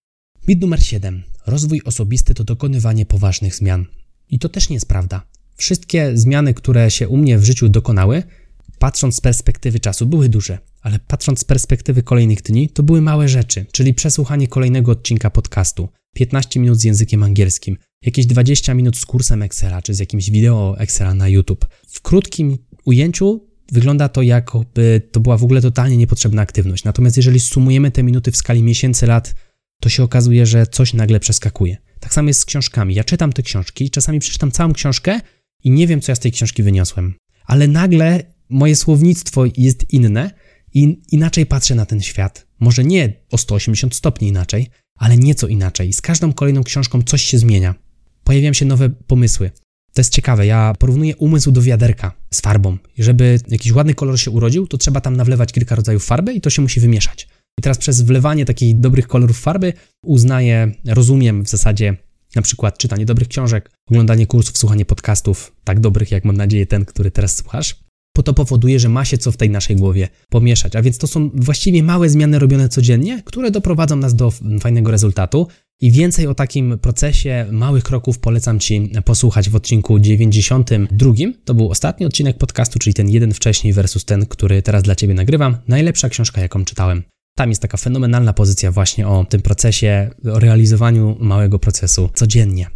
Mit 0.48 0.60
numer 0.60 0.82
7. 0.82 1.22
Rozwój 1.46 1.82
osobisty 1.84 2.34
to 2.34 2.44
dokonywanie 2.44 3.06
poważnych 3.06 3.54
zmian. 3.54 3.86
I 4.30 4.38
to 4.38 4.48
też 4.48 4.68
nie 4.68 4.74
jest 4.74 4.88
prawda. 4.88 5.22
Wszystkie 5.56 6.10
zmiany, 6.14 6.54
które 6.54 6.90
się 6.90 7.08
u 7.08 7.16
mnie 7.16 7.38
w 7.38 7.44
życiu 7.44 7.68
dokonały, 7.68 8.22
patrząc 8.78 9.16
z 9.16 9.20
perspektywy 9.20 9.80
czasu, 9.80 10.06
były 10.06 10.28
duże, 10.28 10.58
ale 10.80 10.98
patrząc 10.98 11.40
z 11.40 11.44
perspektywy 11.44 12.02
kolejnych 12.02 12.42
dni, 12.42 12.68
to 12.68 12.82
były 12.82 13.00
małe 13.00 13.28
rzeczy, 13.28 13.66
czyli 13.72 13.94
przesłuchanie 13.94 14.48
kolejnego 14.48 14.92
odcinka 14.92 15.30
podcastu, 15.30 15.88
15 16.14 16.60
minut 16.60 16.78
z 16.80 16.84
językiem 16.84 17.22
angielskim, 17.22 17.76
jakieś 18.02 18.26
20 18.26 18.74
minut 18.74 18.96
z 18.96 19.06
kursem 19.06 19.42
Excela 19.42 19.82
czy 19.82 19.94
z 19.94 19.98
jakimś 19.98 20.30
wideo 20.30 20.78
Excela 20.78 21.14
na 21.14 21.28
YouTube. 21.28 21.66
W 21.88 22.00
krótkim 22.00 22.58
ujęciu 22.84 23.47
wygląda 23.72 24.08
to 24.08 24.22
jakby 24.22 25.08
to 25.12 25.20
była 25.20 25.36
w 25.36 25.44
ogóle 25.44 25.60
totalnie 25.60 25.96
niepotrzebna 25.96 26.42
aktywność. 26.42 26.84
Natomiast 26.84 27.16
jeżeli 27.16 27.40
sumujemy 27.40 27.90
te 27.90 28.02
minuty 28.02 28.32
w 28.32 28.36
skali 28.36 28.62
miesięcy, 28.62 29.06
lat, 29.06 29.34
to 29.80 29.88
się 29.88 30.02
okazuje, 30.02 30.46
że 30.46 30.66
coś 30.66 30.94
nagle 30.94 31.20
przeskakuje. 31.20 31.76
Tak 32.00 32.14
samo 32.14 32.28
jest 32.28 32.40
z 32.40 32.44
książkami. 32.44 32.94
Ja 32.94 33.04
czytam 33.04 33.32
te 33.32 33.42
książki, 33.42 33.90
czasami 33.90 34.18
przeczytam 34.18 34.50
całą 34.50 34.72
książkę 34.72 35.20
i 35.64 35.70
nie 35.70 35.86
wiem, 35.86 36.00
co 36.00 36.12
ja 36.12 36.16
z 36.16 36.20
tej 36.20 36.32
książki 36.32 36.62
wyniosłem. 36.62 37.14
Ale 37.44 37.68
nagle 37.68 38.22
moje 38.48 38.76
słownictwo 38.76 39.44
jest 39.56 39.92
inne 39.92 40.30
i 40.74 41.02
inaczej 41.12 41.46
patrzę 41.46 41.74
na 41.74 41.86
ten 41.86 42.00
świat. 42.00 42.46
Może 42.60 42.84
nie 42.84 43.12
o 43.30 43.38
180 43.38 43.94
stopni 43.94 44.28
inaczej, 44.28 44.70
ale 44.94 45.16
nieco 45.16 45.46
inaczej. 45.46 45.92
Z 45.92 46.00
każdą 46.00 46.32
kolejną 46.32 46.62
książką 46.62 47.02
coś 47.02 47.22
się 47.22 47.38
zmienia. 47.38 47.74
Pojawiają 48.24 48.52
się 48.52 48.64
nowe 48.64 48.90
pomysły. 48.90 49.50
To 49.94 50.00
jest 50.00 50.12
ciekawe, 50.12 50.46
ja 50.46 50.72
porównuję 50.78 51.16
umysł 51.16 51.50
do 51.50 51.62
wiaderka 51.62 52.12
z 52.30 52.40
farbą. 52.40 52.76
Żeby 52.98 53.40
jakiś 53.48 53.72
ładny 53.72 53.94
kolor 53.94 54.20
się 54.20 54.30
urodził, 54.30 54.66
to 54.66 54.78
trzeba 54.78 55.00
tam 55.00 55.16
nawlewać 55.16 55.52
kilka 55.52 55.74
rodzajów 55.74 56.04
farby 56.04 56.32
i 56.32 56.40
to 56.40 56.50
się 56.50 56.62
musi 56.62 56.80
wymieszać. 56.80 57.28
I 57.58 57.62
teraz 57.62 57.78
przez 57.78 58.02
wlewanie 58.02 58.44
takich 58.44 58.80
dobrych 58.80 59.08
kolorów 59.08 59.40
farby 59.40 59.72
uznaję, 60.04 60.72
rozumiem 60.86 61.44
w 61.44 61.48
zasadzie 61.48 61.96
na 62.36 62.42
przykład 62.42 62.78
czytanie 62.78 63.06
dobrych 63.06 63.28
książek, 63.28 63.70
oglądanie 63.90 64.26
kursów, 64.26 64.58
słuchanie 64.58 64.84
podcastów, 64.84 65.52
tak 65.64 65.80
dobrych 65.80 66.10
jak 66.10 66.24
mam 66.24 66.36
nadzieję 66.36 66.66
ten, 66.66 66.84
który 66.84 67.10
teraz 67.10 67.36
słuchasz, 67.36 67.76
bo 68.16 68.22
to 68.22 68.34
powoduje, 68.34 68.80
że 68.80 68.88
ma 68.88 69.04
się 69.04 69.18
co 69.18 69.32
w 69.32 69.36
tej 69.36 69.50
naszej 69.50 69.76
głowie 69.76 70.08
pomieszać. 70.30 70.76
A 70.76 70.82
więc 70.82 70.98
to 70.98 71.06
są 71.06 71.30
właściwie 71.34 71.82
małe 71.82 72.08
zmiany 72.08 72.38
robione 72.38 72.68
codziennie, 72.68 73.22
które 73.24 73.50
doprowadzą 73.50 73.96
nas 73.96 74.14
do 74.14 74.32
fajnego 74.60 74.90
rezultatu. 74.90 75.46
I 75.80 75.92
więcej 75.92 76.26
o 76.26 76.34
takim 76.34 76.78
procesie 76.78 77.46
małych 77.52 77.84
kroków 77.84 78.18
polecam 78.18 78.60
Ci 78.60 78.92
posłuchać 79.04 79.50
w 79.50 79.56
odcinku 79.56 79.98
92. 79.98 81.12
To 81.44 81.54
był 81.54 81.70
ostatni 81.70 82.06
odcinek 82.06 82.38
podcastu, 82.38 82.78
czyli 82.78 82.94
ten 82.94 83.08
jeden 83.08 83.34
wcześniej 83.34 83.72
versus 83.72 84.04
ten, 84.04 84.26
który 84.26 84.62
teraz 84.62 84.82
dla 84.82 84.94
Ciebie 84.94 85.14
nagrywam. 85.14 85.56
Najlepsza 85.68 86.08
książka, 86.08 86.40
jaką 86.40 86.64
czytałem. 86.64 87.02
Tam 87.36 87.48
jest 87.48 87.62
taka 87.62 87.76
fenomenalna 87.76 88.32
pozycja 88.32 88.72
właśnie 88.72 89.08
o 89.08 89.24
tym 89.24 89.42
procesie, 89.42 90.10
o 90.32 90.38
realizowaniu 90.38 91.16
małego 91.20 91.58
procesu 91.58 92.10
codziennie. 92.14 92.70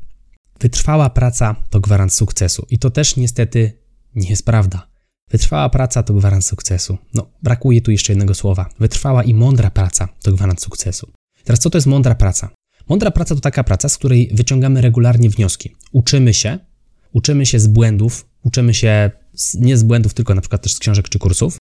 Wytrwała 0.61 1.11
praca 1.11 1.57
to 1.71 1.81
gwarant 1.81 2.15
sukcesu. 2.15 2.67
I 2.71 2.79
to 2.79 2.91
też 2.91 3.17
niestety 3.17 3.73
nie 4.15 4.31
jest 4.31 4.45
prawda. 4.45 4.89
Wytrwała 5.31 5.69
praca 5.69 6.03
to 6.03 6.15
gwarant 6.15 6.45
sukcesu. 6.45 6.99
No, 7.15 7.31
brakuje 7.43 7.81
tu 7.81 7.91
jeszcze 7.91 8.13
jednego 8.13 8.35
słowa. 8.35 8.69
Wytrwała 8.81 9.23
i 9.23 9.35
mądra 9.35 9.71
praca 9.71 10.09
to 10.23 10.33
gwarant 10.33 10.63
sukcesu. 10.63 11.13
Teraz 11.45 11.61
co 11.61 11.71
to 11.71 11.79
jest 11.79 11.87
mądra 11.87 12.15
praca? 12.15 12.51
Mądra 12.93 13.11
praca 13.11 13.35
to 13.35 13.41
taka 13.41 13.65
praca, 13.65 13.89
z 13.89 13.99
której 13.99 14.31
wyciągamy 14.35 14.81
regularnie 14.81 15.31
wnioski. 15.31 15.75
Uczymy 15.93 16.35
się, 16.35 16.59
uczymy 17.13 17.47
się 17.47 17.61
z 17.61 17.67
błędów, 17.67 18.27
uczymy 18.43 18.75
się 18.75 19.11
z, 19.35 19.55
nie 19.55 19.77
z 19.77 19.83
błędów, 19.83 20.15
tylko 20.15 20.35
na 20.35 20.41
przykład 20.41 20.63
też 20.63 20.75
z 20.75 20.79
książek 20.79 21.09
czy 21.09 21.19
kursów. 21.19 21.57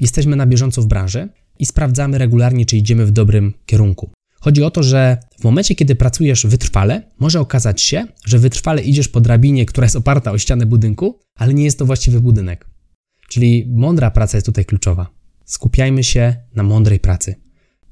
Jesteśmy 0.00 0.36
na 0.36 0.46
bieżąco 0.46 0.82
w 0.82 0.86
branży 0.86 1.28
i 1.58 1.66
sprawdzamy 1.66 2.18
regularnie, 2.18 2.66
czy 2.66 2.76
idziemy 2.76 3.06
w 3.06 3.10
dobrym 3.10 3.54
kierunku. 3.66 4.10
Chodzi 4.40 4.62
o 4.62 4.70
to, 4.70 4.82
że 4.82 5.18
w 5.40 5.44
momencie, 5.44 5.74
kiedy 5.74 5.94
pracujesz 5.94 6.46
wytrwale, 6.46 7.02
może 7.18 7.40
okazać 7.40 7.82
się, 7.82 8.06
że 8.24 8.38
wytrwale 8.38 8.82
idziesz 8.82 9.08
po 9.08 9.20
drabinie, 9.20 9.66
która 9.66 9.84
jest 9.84 9.96
oparta 9.96 10.30
o 10.30 10.38
ścianę 10.38 10.66
budynku, 10.66 11.20
ale 11.34 11.54
nie 11.54 11.64
jest 11.64 11.78
to 11.78 11.86
właściwy 11.86 12.20
budynek. 12.20 12.66
Czyli 13.28 13.66
mądra 13.76 14.10
praca 14.10 14.36
jest 14.36 14.46
tutaj 14.46 14.64
kluczowa. 14.64 15.10
Skupiajmy 15.44 16.04
się 16.04 16.36
na 16.54 16.62
mądrej 16.62 17.00
pracy. 17.00 17.47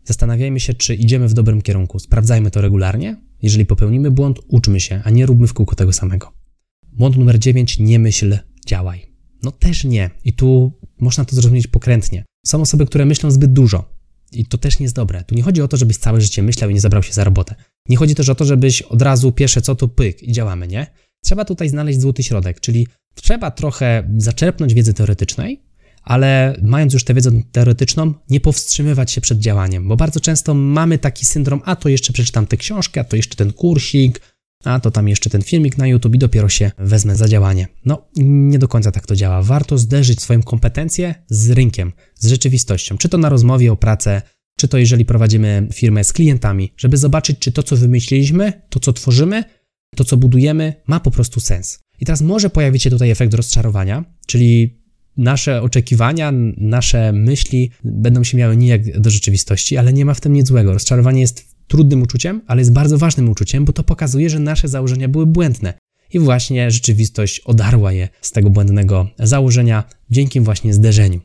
Zastanawiajmy 0.06 0.60
się, 0.60 0.74
czy 0.74 0.94
idziemy 0.94 1.28
w 1.28 1.34
dobrym 1.34 1.62
kierunku. 1.62 1.98
Sprawdzajmy 1.98 2.50
to 2.50 2.60
regularnie. 2.60 3.16
Jeżeli 3.42 3.66
popełnimy 3.66 4.10
błąd, 4.10 4.38
uczmy 4.48 4.80
się, 4.80 5.00
a 5.04 5.10
nie 5.10 5.26
róbmy 5.26 5.46
w 5.46 5.54
kółko 5.54 5.76
tego 5.76 5.92
samego. 5.92 6.32
Błąd 6.92 7.16
numer 7.16 7.38
9. 7.38 7.78
Nie 7.78 7.98
myśl, 7.98 8.38
działaj. 8.66 9.12
No 9.42 9.52
też 9.52 9.84
nie. 9.84 10.10
I 10.24 10.32
tu 10.32 10.72
można 11.00 11.24
to 11.24 11.36
zrozumieć 11.36 11.66
pokrętnie. 11.66 12.24
Są 12.46 12.60
osoby, 12.60 12.86
które 12.86 13.04
myślą 13.04 13.30
zbyt 13.30 13.52
dużo. 13.52 13.96
I 14.32 14.46
to 14.46 14.58
też 14.58 14.78
nie 14.78 14.84
jest 14.84 14.96
dobre. 14.96 15.24
Tu 15.24 15.34
nie 15.34 15.42
chodzi 15.42 15.62
o 15.62 15.68
to, 15.68 15.76
żebyś 15.76 15.96
całe 15.96 16.20
życie 16.20 16.42
myślał 16.42 16.70
i 16.70 16.74
nie 16.74 16.80
zabrał 16.80 17.02
się 17.02 17.12
za 17.12 17.24
robotę. 17.24 17.54
Nie 17.88 17.96
chodzi 17.96 18.14
też 18.14 18.28
o 18.28 18.34
to, 18.34 18.44
żebyś 18.44 18.82
od 18.82 19.02
razu 19.02 19.32
pierwsze 19.32 19.62
co 19.62 19.74
to 19.74 19.88
pyk 19.88 20.22
i 20.22 20.32
działamy, 20.32 20.68
nie? 20.68 20.86
Trzeba 21.24 21.44
tutaj 21.44 21.68
znaleźć 21.68 22.00
złoty 22.00 22.22
środek, 22.22 22.60
czyli 22.60 22.86
trzeba 23.14 23.50
trochę 23.50 24.10
zaczerpnąć 24.18 24.74
wiedzy 24.74 24.94
teoretycznej, 24.94 25.62
ale 26.06 26.56
mając 26.62 26.92
już 26.92 27.04
tę 27.04 27.14
wiedzę 27.14 27.30
teoretyczną, 27.52 28.14
nie 28.30 28.40
powstrzymywać 28.40 29.10
się 29.10 29.20
przed 29.20 29.38
działaniem, 29.38 29.88
bo 29.88 29.96
bardzo 29.96 30.20
często 30.20 30.54
mamy 30.54 30.98
taki 30.98 31.26
syndrom, 31.26 31.60
a 31.64 31.76
to 31.76 31.88
jeszcze 31.88 32.12
przeczytam 32.12 32.46
tę 32.46 32.56
książkę, 32.56 33.00
a 33.00 33.04
to 33.04 33.16
jeszcze 33.16 33.36
ten 33.36 33.52
kursik, 33.52 34.20
a 34.64 34.80
to 34.80 34.90
tam 34.90 35.08
jeszcze 35.08 35.30
ten 35.30 35.42
filmik 35.42 35.78
na 35.78 35.86
YouTube 35.86 36.14
i 36.14 36.18
dopiero 36.18 36.48
się 36.48 36.70
wezmę 36.78 37.16
za 37.16 37.28
działanie. 37.28 37.68
No, 37.84 38.08
nie 38.16 38.58
do 38.58 38.68
końca 38.68 38.92
tak 38.92 39.06
to 39.06 39.16
działa. 39.16 39.42
Warto 39.42 39.78
zderzyć 39.78 40.22
swoją 40.22 40.42
kompetencję 40.42 41.14
z 41.28 41.50
rynkiem, 41.50 41.92
z 42.14 42.26
rzeczywistością, 42.26 42.98
czy 42.98 43.08
to 43.08 43.18
na 43.18 43.28
rozmowie 43.28 43.72
o 43.72 43.76
pracę, 43.76 44.22
czy 44.58 44.68
to 44.68 44.78
jeżeli 44.78 45.04
prowadzimy 45.04 45.68
firmę 45.72 46.04
z 46.04 46.12
klientami, 46.12 46.72
żeby 46.76 46.96
zobaczyć, 46.96 47.38
czy 47.38 47.52
to, 47.52 47.62
co 47.62 47.76
wymyśliliśmy, 47.76 48.52
to, 48.68 48.80
co 48.80 48.92
tworzymy, 48.92 49.44
to, 49.96 50.04
co 50.04 50.16
budujemy, 50.16 50.74
ma 50.86 51.00
po 51.00 51.10
prostu 51.10 51.40
sens. 51.40 51.78
I 52.00 52.04
teraz 52.04 52.22
może 52.22 52.50
pojawić 52.50 52.82
się 52.82 52.90
tutaj 52.90 53.10
efekt 53.10 53.34
rozczarowania, 53.34 54.04
czyli 54.26 54.80
nasze 55.16 55.62
oczekiwania, 55.62 56.32
nasze 56.56 57.12
myśli 57.12 57.70
będą 57.84 58.24
się 58.24 58.38
miały 58.38 58.56
nijak 58.56 59.00
do 59.00 59.10
rzeczywistości, 59.10 59.76
ale 59.76 59.92
nie 59.92 60.04
ma 60.04 60.14
w 60.14 60.20
tym 60.20 60.32
nic 60.32 60.48
złego. 60.48 60.72
Rozczarowanie 60.72 61.20
jest 61.20 61.56
trudnym 61.66 62.02
uczuciem, 62.02 62.42
ale 62.46 62.60
jest 62.60 62.72
bardzo 62.72 62.98
ważnym 62.98 63.28
uczuciem, 63.28 63.64
bo 63.64 63.72
to 63.72 63.82
pokazuje, 63.82 64.30
że 64.30 64.38
nasze 64.38 64.68
założenia 64.68 65.08
były 65.08 65.26
błędne. 65.26 65.74
I 66.12 66.18
właśnie 66.18 66.70
rzeczywistość 66.70 67.40
odarła 67.40 67.92
je 67.92 68.08
z 68.20 68.32
tego 68.32 68.50
błędnego 68.50 69.08
założenia 69.18 69.84
dzięki 70.10 70.40
właśnie 70.40 70.74
zderzeniu. 70.74 71.20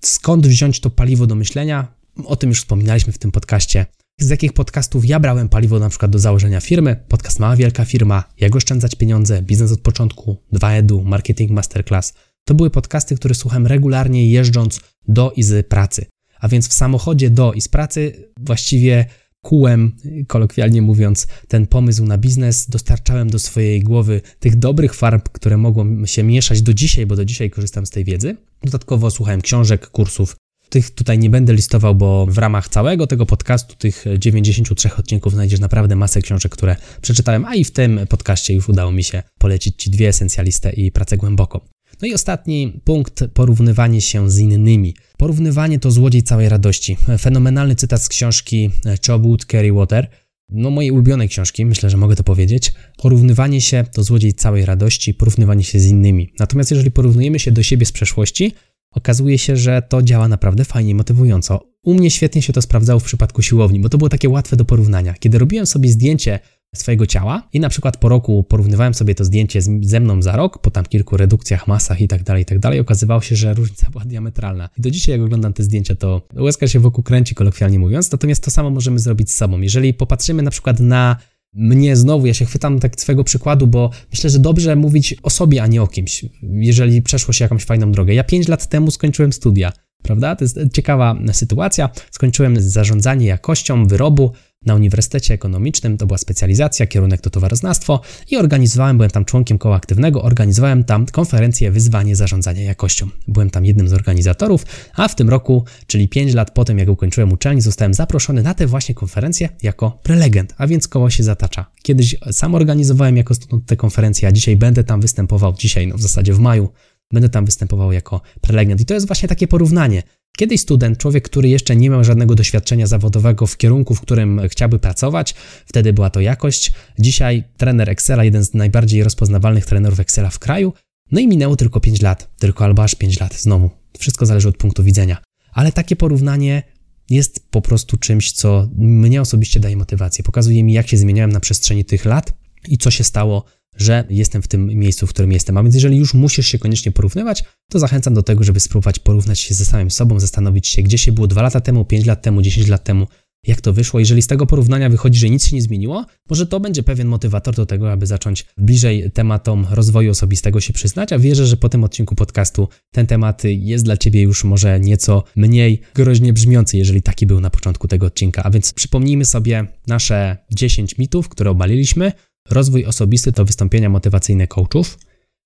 Skąd 0.00 0.46
wziąć 0.46 0.80
to 0.80 0.90
paliwo 0.90 1.26
do 1.26 1.34
myślenia? 1.34 1.96
O 2.24 2.36
tym 2.36 2.50
już 2.50 2.60
wspominaliśmy 2.60 3.12
w 3.12 3.18
tym 3.18 3.32
podcaście 3.32 3.86
z 4.20 4.28
jakich 4.28 4.52
podcastów 4.52 5.04
ja 5.04 5.20
brałem 5.20 5.48
paliwo 5.48 5.78
na 5.78 5.88
przykład 5.88 6.10
do 6.10 6.18
założenia 6.18 6.60
firmy, 6.60 6.96
podcast 7.08 7.40
Mała 7.40 7.56
Wielka 7.56 7.84
Firma, 7.84 8.24
Jak 8.40 8.56
oszczędzać 8.56 8.94
pieniądze, 8.94 9.42
Biznes 9.42 9.72
od 9.72 9.80
początku, 9.80 10.36
2EDU, 10.52 11.04
Marketing 11.04 11.50
Masterclass. 11.50 12.14
To 12.48 12.54
były 12.54 12.70
podcasty, 12.70 13.16
które 13.16 13.34
słucham 13.34 13.66
regularnie 13.66 14.30
jeżdżąc 14.30 14.80
do 15.08 15.32
i 15.36 15.42
z 15.42 15.66
pracy. 15.66 16.06
A 16.40 16.48
więc 16.48 16.68
w 16.68 16.72
samochodzie 16.72 17.30
do 17.30 17.52
i 17.52 17.60
z 17.60 17.68
pracy 17.68 18.30
właściwie 18.40 19.06
kułem, 19.42 19.96
kolokwialnie 20.26 20.82
mówiąc, 20.82 21.26
ten 21.48 21.66
pomysł 21.66 22.04
na 22.04 22.18
biznes, 22.18 22.70
dostarczałem 22.70 23.30
do 23.30 23.38
swojej 23.38 23.80
głowy 23.80 24.20
tych 24.40 24.56
dobrych 24.56 24.94
farb, 24.94 25.28
które 25.28 25.56
mogą 25.56 26.06
się 26.06 26.22
mieszać 26.22 26.62
do 26.62 26.74
dzisiaj, 26.74 27.06
bo 27.06 27.16
do 27.16 27.24
dzisiaj 27.24 27.50
korzystam 27.50 27.86
z 27.86 27.90
tej 27.90 28.04
wiedzy. 28.04 28.36
Dodatkowo 28.62 29.10
słuchałem 29.10 29.40
książek, 29.40 29.90
kursów, 29.90 30.36
tych 30.68 30.90
tutaj 30.90 31.18
nie 31.18 31.30
będę 31.30 31.54
listował, 31.54 31.94
bo 31.94 32.26
w 32.26 32.38
ramach 32.38 32.68
całego 32.68 33.06
tego 33.06 33.26
podcastu, 33.26 33.76
tych 33.76 34.04
93 34.18 34.90
odcinków, 34.98 35.32
znajdziesz 35.32 35.60
naprawdę 35.60 35.96
masę 35.96 36.22
książek, 36.22 36.52
które 36.52 36.76
przeczytałem, 37.02 37.44
a 37.44 37.54
i 37.54 37.64
w 37.64 37.70
tym 37.70 38.00
podcaście 38.08 38.54
już 38.54 38.68
udało 38.68 38.92
mi 38.92 39.04
się 39.04 39.22
polecić 39.38 39.82
Ci 39.82 39.90
dwie 39.90 40.08
esencjaliste 40.08 40.72
i 40.72 40.92
pracę 40.92 41.16
głęboką. 41.16 41.75
No 42.02 42.08
i 42.08 42.14
ostatni 42.14 42.80
punkt, 42.84 43.24
porównywanie 43.34 44.00
się 44.00 44.30
z 44.30 44.38
innymi. 44.38 44.94
Porównywanie 45.18 45.78
to 45.78 45.90
złodziej 45.90 46.22
całej 46.22 46.48
radości. 46.48 46.96
Fenomenalny 47.18 47.74
cytat 47.74 48.02
z 48.02 48.08
książki 48.08 48.70
Chobwood 49.06 49.44
Carry 49.44 49.72
Water. 49.72 50.10
No 50.48 50.70
mojej 50.70 50.90
ulubionej 50.90 51.28
książki, 51.28 51.66
myślę, 51.66 51.90
że 51.90 51.96
mogę 51.96 52.16
to 52.16 52.24
powiedzieć. 52.24 52.72
Porównywanie 52.98 53.60
się 53.60 53.84
to 53.92 54.02
złodziej 54.02 54.34
całej 54.34 54.64
radości, 54.66 55.14
porównywanie 55.14 55.64
się 55.64 55.80
z 55.80 55.86
innymi. 55.86 56.32
Natomiast 56.38 56.70
jeżeli 56.70 56.90
porównujemy 56.90 57.38
się 57.38 57.52
do 57.52 57.62
siebie 57.62 57.86
z 57.86 57.92
przeszłości, 57.92 58.52
okazuje 58.90 59.38
się, 59.38 59.56
że 59.56 59.82
to 59.88 60.02
działa 60.02 60.28
naprawdę 60.28 60.64
fajnie, 60.64 60.94
motywująco. 60.94 61.60
U 61.82 61.94
mnie 61.94 62.10
świetnie 62.10 62.42
się 62.42 62.52
to 62.52 62.62
sprawdzało 62.62 63.00
w 63.00 63.04
przypadku 63.04 63.42
siłowni, 63.42 63.80
bo 63.80 63.88
to 63.88 63.98
było 63.98 64.08
takie 64.08 64.28
łatwe 64.28 64.56
do 64.56 64.64
porównania. 64.64 65.14
Kiedy 65.14 65.38
robiłem 65.38 65.66
sobie 65.66 65.88
zdjęcie 65.88 66.38
swojego 66.80 67.06
ciała 67.06 67.48
i 67.52 67.60
na 67.60 67.68
przykład 67.68 67.96
po 67.96 68.08
roku 68.08 68.44
porównywałem 68.48 68.94
sobie 68.94 69.14
to 69.14 69.24
zdjęcie 69.24 69.60
ze 69.82 70.00
mną 70.00 70.22
za 70.22 70.36
rok, 70.36 70.58
po 70.58 70.70
tam 70.70 70.84
kilku 70.84 71.16
redukcjach, 71.16 71.68
masach 71.68 72.00
i 72.00 72.08
tak 72.08 72.22
dalej, 72.22 72.42
i 72.42 72.46
tak 72.46 72.58
dalej, 72.58 72.80
okazywało 72.80 73.20
się, 73.20 73.36
że 73.36 73.54
różnica 73.54 73.90
była 73.90 74.04
diametralna. 74.04 74.68
I 74.78 74.82
do 74.82 74.90
dzisiaj 74.90 75.12
jak 75.12 75.22
oglądam 75.26 75.52
te 75.52 75.62
zdjęcia, 75.62 75.94
to 75.94 76.22
łezka 76.36 76.68
się 76.68 76.80
wokół 76.80 77.04
kręci, 77.04 77.34
kolokwialnie 77.34 77.78
mówiąc, 77.78 78.12
natomiast 78.12 78.44
to 78.44 78.50
samo 78.50 78.70
możemy 78.70 78.98
zrobić 78.98 79.30
z 79.30 79.36
sobą. 79.36 79.60
Jeżeli 79.60 79.94
popatrzymy 79.94 80.42
na 80.42 80.50
przykład 80.50 80.80
na 80.80 81.16
mnie 81.56 81.96
znowu, 81.96 82.26
ja 82.26 82.34
się 82.34 82.44
chwytam 82.44 82.80
tak 82.80 83.00
swojego 83.00 83.24
przykładu, 83.24 83.66
bo 83.66 83.90
myślę, 84.10 84.30
że 84.30 84.38
dobrze 84.38 84.76
mówić 84.76 85.14
o 85.22 85.30
sobie, 85.30 85.62
a 85.62 85.66
nie 85.66 85.82
o 85.82 85.86
kimś, 85.86 86.24
jeżeli 86.42 87.02
przeszło 87.02 87.32
się 87.32 87.44
jakąś 87.44 87.64
fajną 87.64 87.92
drogę. 87.92 88.14
Ja 88.14 88.24
pięć 88.24 88.48
lat 88.48 88.68
temu 88.68 88.90
skończyłem 88.90 89.32
studia, 89.32 89.72
prawda? 90.06 90.36
To 90.36 90.44
jest 90.44 90.58
ciekawa 90.72 91.18
sytuacja. 91.32 91.90
Skończyłem 92.10 92.60
zarządzanie 92.60 93.26
jakością 93.26 93.86
wyrobu 93.86 94.32
na 94.66 94.74
Uniwersytecie 94.74 95.34
Ekonomicznym, 95.34 95.96
to 95.96 96.06
była 96.06 96.18
specjalizacja, 96.18 96.86
kierunek 96.86 97.20
to 97.20 97.30
towaroznawstwo 97.30 98.00
i 98.30 98.36
organizowałem, 98.36 98.96
byłem 98.96 99.10
tam 99.10 99.24
członkiem 99.24 99.58
koła 99.58 99.76
aktywnego, 99.76 100.22
organizowałem 100.22 100.84
tam 100.84 101.06
konferencję 101.06 101.70
Wyzwanie 101.70 102.16
Zarządzania 102.16 102.62
Jakością. 102.62 103.08
Byłem 103.28 103.50
tam 103.50 103.64
jednym 103.64 103.88
z 103.88 103.92
organizatorów, 103.92 104.66
a 104.94 105.08
w 105.08 105.14
tym 105.14 105.28
roku, 105.28 105.64
czyli 105.86 106.08
5 106.08 106.34
lat 106.34 106.50
po 106.50 106.64
tym, 106.64 106.78
jak 106.78 106.88
ukończyłem 106.88 107.32
uczelnię, 107.32 107.62
zostałem 107.62 107.94
zaproszony 107.94 108.42
na 108.42 108.54
tę 108.54 108.66
właśnie 108.66 108.94
konferencję 108.94 109.48
jako 109.62 109.98
prelegent, 110.02 110.54
a 110.58 110.66
więc 110.66 110.88
koło 110.88 111.10
się 111.10 111.22
zatacza. 111.22 111.66
Kiedyś 111.82 112.16
sam 112.32 112.54
organizowałem 112.54 113.16
jako 113.16 113.34
student 113.34 113.66
tę 113.66 113.76
konferencję, 113.76 114.28
a 114.28 114.32
dzisiaj 114.32 114.56
będę 114.56 114.84
tam 114.84 115.00
występował, 115.00 115.52
dzisiaj 115.52 115.86
no 115.86 115.96
w 115.96 116.02
zasadzie 116.02 116.32
w 116.32 116.38
maju, 116.38 116.68
będę 117.12 117.28
tam 117.28 117.44
występował 117.44 117.92
jako 117.92 118.20
prelegent. 118.40 118.80
I 118.80 118.86
to 118.86 118.94
jest 118.94 119.06
właśnie 119.06 119.28
takie 119.28 119.48
porównanie. 119.48 120.02
Kiedyś 120.36 120.60
student, 120.60 120.98
człowiek, 120.98 121.24
który 121.24 121.48
jeszcze 121.48 121.76
nie 121.76 121.90
miał 121.90 122.04
żadnego 122.04 122.34
doświadczenia 122.34 122.86
zawodowego 122.86 123.46
w 123.46 123.56
kierunku, 123.56 123.94
w 123.94 124.00
którym 124.00 124.40
chciałby 124.48 124.78
pracować, 124.78 125.34
wtedy 125.66 125.92
była 125.92 126.10
to 126.10 126.20
jakość. 126.20 126.72
Dzisiaj 126.98 127.44
trener 127.56 127.90
Excela, 127.90 128.24
jeden 128.24 128.44
z 128.44 128.54
najbardziej 128.54 129.04
rozpoznawalnych 129.04 129.66
trenerów 129.66 130.00
Excela 130.00 130.30
w 130.30 130.38
kraju. 130.38 130.72
No 131.12 131.20
i 131.20 131.28
minęło 131.28 131.56
tylko 131.56 131.80
5 131.80 132.02
lat, 132.02 132.36
tylko 132.38 132.64
albo 132.64 132.82
aż 132.82 132.94
5 132.94 133.20
lat, 133.20 133.34
znowu. 133.34 133.70
Wszystko 133.98 134.26
zależy 134.26 134.48
od 134.48 134.56
punktu 134.56 134.84
widzenia. 134.84 135.16
Ale 135.52 135.72
takie 135.72 135.96
porównanie 135.96 136.62
jest 137.10 137.50
po 137.50 137.62
prostu 137.62 137.96
czymś, 137.96 138.32
co 138.32 138.68
mnie 138.78 139.20
osobiście 139.20 139.60
daje 139.60 139.76
motywację. 139.76 140.24
Pokazuje 140.24 140.64
mi, 140.64 140.72
jak 140.72 140.88
się 140.88 140.96
zmieniałem 140.96 141.32
na 141.32 141.40
przestrzeni 141.40 141.84
tych 141.84 142.04
lat 142.04 142.32
i 142.68 142.78
co 142.78 142.90
się 142.90 143.04
stało 143.04 143.44
że 143.76 144.04
jestem 144.10 144.42
w 144.42 144.48
tym 144.48 144.66
miejscu, 144.66 145.06
w 145.06 145.10
którym 145.10 145.32
jestem. 145.32 145.56
A 145.56 145.62
więc 145.62 145.74
jeżeli 145.74 145.96
już 145.96 146.14
musisz 146.14 146.46
się 146.46 146.58
koniecznie 146.58 146.92
porównywać, 146.92 147.44
to 147.70 147.78
zachęcam 147.78 148.14
do 148.14 148.22
tego, 148.22 148.44
żeby 148.44 148.60
spróbować 148.60 148.98
porównać 148.98 149.40
się 149.40 149.54
ze 149.54 149.64
samym 149.64 149.90
sobą, 149.90 150.20
zastanowić 150.20 150.68
się, 150.68 150.82
gdzie 150.82 150.98
się 150.98 151.12
było 151.12 151.26
2 151.26 151.42
lata 151.42 151.60
temu, 151.60 151.84
5 151.84 152.06
lat 152.06 152.22
temu, 152.22 152.42
10 152.42 152.68
lat 152.68 152.84
temu, 152.84 153.06
jak 153.46 153.60
to 153.60 153.72
wyszło. 153.72 154.00
Jeżeli 154.00 154.22
z 154.22 154.26
tego 154.26 154.46
porównania 154.46 154.88
wychodzi, 154.88 155.18
że 155.18 155.30
nic 155.30 155.46
się 155.46 155.56
nie 155.56 155.62
zmieniło, 155.62 156.06
może 156.30 156.46
to 156.46 156.60
będzie 156.60 156.82
pewien 156.82 157.08
motywator 157.08 157.54
do 157.54 157.66
tego, 157.66 157.92
aby 157.92 158.06
zacząć 158.06 158.46
bliżej 158.58 159.10
tematom 159.10 159.66
rozwoju 159.70 160.10
osobistego 160.10 160.60
się 160.60 160.72
przyznać, 160.72 161.12
a 161.12 161.18
wierzę, 161.18 161.46
że 161.46 161.56
po 161.56 161.68
tym 161.68 161.84
odcinku 161.84 162.14
podcastu 162.14 162.68
ten 162.92 163.06
temat 163.06 163.42
jest 163.44 163.84
dla 163.84 163.96
Ciebie 163.96 164.22
już 164.22 164.44
może 164.44 164.80
nieco 164.80 165.24
mniej 165.36 165.80
groźnie 165.94 166.32
brzmiący, 166.32 166.76
jeżeli 166.76 167.02
taki 167.02 167.26
był 167.26 167.40
na 167.40 167.50
początku 167.50 167.88
tego 167.88 168.06
odcinka. 168.06 168.42
A 168.42 168.50
więc 168.50 168.72
przypomnijmy 168.72 169.24
sobie 169.24 169.66
nasze 169.86 170.36
10 170.50 170.98
mitów, 170.98 171.28
które 171.28 171.50
obaliliśmy, 171.50 172.12
Rozwój 172.50 172.84
osobisty 172.84 173.32
to 173.32 173.44
wystąpienia 173.44 173.88
motywacyjne 173.88 174.46
coachów. 174.46 174.98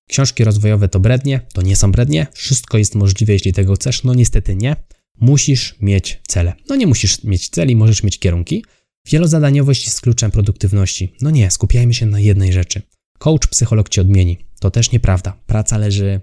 Książki 0.09 0.43
rozwojowe 0.43 0.89
to 0.89 0.99
brednie, 0.99 1.41
to 1.53 1.61
nie 1.61 1.75
są 1.75 1.91
brednie. 1.91 2.27
Wszystko 2.33 2.77
jest 2.77 2.95
możliwe, 2.95 3.33
jeśli 3.33 3.53
tego 3.53 3.75
chcesz. 3.75 4.03
No 4.03 4.13
niestety 4.13 4.55
nie. 4.55 4.75
Musisz 5.19 5.75
mieć 5.81 6.21
cele. 6.27 6.53
No 6.69 6.75
nie 6.75 6.87
musisz 6.87 7.23
mieć 7.23 7.49
celi, 7.49 7.75
możesz 7.75 8.03
mieć 8.03 8.19
kierunki. 8.19 8.65
Wielozadaniowość 9.07 9.85
jest 9.85 10.01
kluczem 10.01 10.31
produktywności. 10.31 11.13
No 11.21 11.31
nie, 11.31 11.51
skupiajmy 11.51 11.93
się 11.93 12.05
na 12.05 12.19
jednej 12.19 12.53
rzeczy. 12.53 12.81
Coach, 13.17 13.47
psycholog 13.47 13.89
ci 13.89 14.01
odmieni. 14.01 14.37
To 14.59 14.71
też 14.71 14.91
nieprawda. 14.91 15.37
Praca 15.47 15.77
leży 15.77 16.21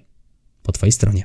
po 0.63 0.73
twojej 0.73 0.93
stronie. 0.93 1.25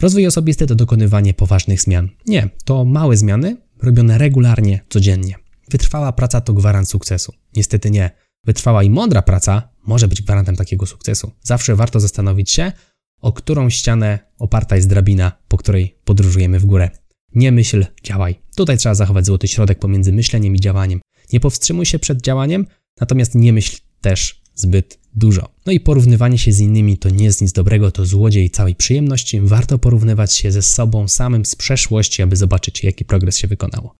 Rozwój 0.00 0.26
osobisty 0.26 0.66
to 0.66 0.74
dokonywanie 0.74 1.34
poważnych 1.34 1.82
zmian. 1.82 2.08
Nie, 2.26 2.48
to 2.64 2.84
małe 2.84 3.16
zmiany 3.16 3.56
robione 3.82 4.18
regularnie, 4.18 4.80
codziennie. 4.88 5.34
Wytrwała 5.70 6.12
praca 6.12 6.40
to 6.40 6.52
gwarant 6.52 6.88
sukcesu. 6.88 7.32
Niestety 7.56 7.90
nie. 7.90 8.10
Wytrwała 8.44 8.82
i 8.82 8.90
mądra 8.90 9.22
praca 9.22 9.68
może 9.86 10.08
być 10.08 10.22
gwarantem 10.22 10.56
takiego 10.56 10.86
sukcesu. 10.86 11.32
Zawsze 11.42 11.76
warto 11.76 12.00
zastanowić 12.00 12.50
się, 12.50 12.72
o 13.20 13.32
którą 13.32 13.70
ścianę 13.70 14.18
oparta 14.38 14.76
jest 14.76 14.88
drabina, 14.88 15.32
po 15.48 15.56
której 15.56 15.96
podróżujemy 16.04 16.58
w 16.58 16.66
górę. 16.66 16.90
Nie 17.34 17.52
myśl, 17.52 17.86
działaj. 18.04 18.40
Tutaj 18.56 18.78
trzeba 18.78 18.94
zachować 18.94 19.26
złoty 19.26 19.48
środek 19.48 19.78
pomiędzy 19.78 20.12
myśleniem 20.12 20.56
i 20.56 20.60
działaniem. 20.60 21.00
Nie 21.32 21.40
powstrzymuj 21.40 21.86
się 21.86 21.98
przed 21.98 22.20
działaniem, 22.20 22.66
natomiast 23.00 23.34
nie 23.34 23.52
myśl 23.52 23.78
też 24.00 24.42
zbyt 24.54 24.98
dużo. 25.14 25.48
No 25.66 25.72
i 25.72 25.80
porównywanie 25.80 26.38
się 26.38 26.52
z 26.52 26.60
innymi 26.60 26.98
to 26.98 27.10
nie 27.10 27.24
jest 27.24 27.42
nic 27.42 27.52
dobrego, 27.52 27.90
to 27.90 28.06
złodziej 28.06 28.50
całej 28.50 28.74
przyjemności. 28.74 29.40
Warto 29.40 29.78
porównywać 29.78 30.34
się 30.34 30.52
ze 30.52 30.62
sobą 30.62 31.08
samym 31.08 31.44
z 31.44 31.54
przeszłości, 31.54 32.22
aby 32.22 32.36
zobaczyć, 32.36 32.84
jaki 32.84 33.04
progres 33.04 33.36
się 33.36 33.48
wykonało. 33.48 33.94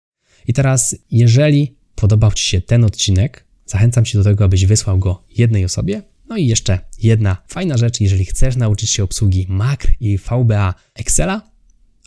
I 0.46 0.52
teraz, 0.52 0.96
jeżeli 1.10 1.76
podobał 1.94 2.32
Ci 2.32 2.44
się 2.44 2.60
ten 2.60 2.84
odcinek, 2.84 3.44
Zachęcam 3.70 4.04
Cię 4.04 4.18
do 4.18 4.24
tego, 4.24 4.44
abyś 4.44 4.66
wysłał 4.66 4.98
go 4.98 5.24
jednej 5.36 5.64
osobie. 5.64 6.02
No 6.28 6.36
i 6.36 6.46
jeszcze 6.46 6.78
jedna 7.02 7.36
fajna 7.48 7.76
rzecz, 7.76 8.00
jeżeli 8.00 8.24
chcesz 8.24 8.56
nauczyć 8.56 8.90
się 8.90 9.02
obsługi 9.04 9.46
makr 9.48 9.88
i 10.00 10.18
VBA 10.18 10.74
Excela, 10.94 11.50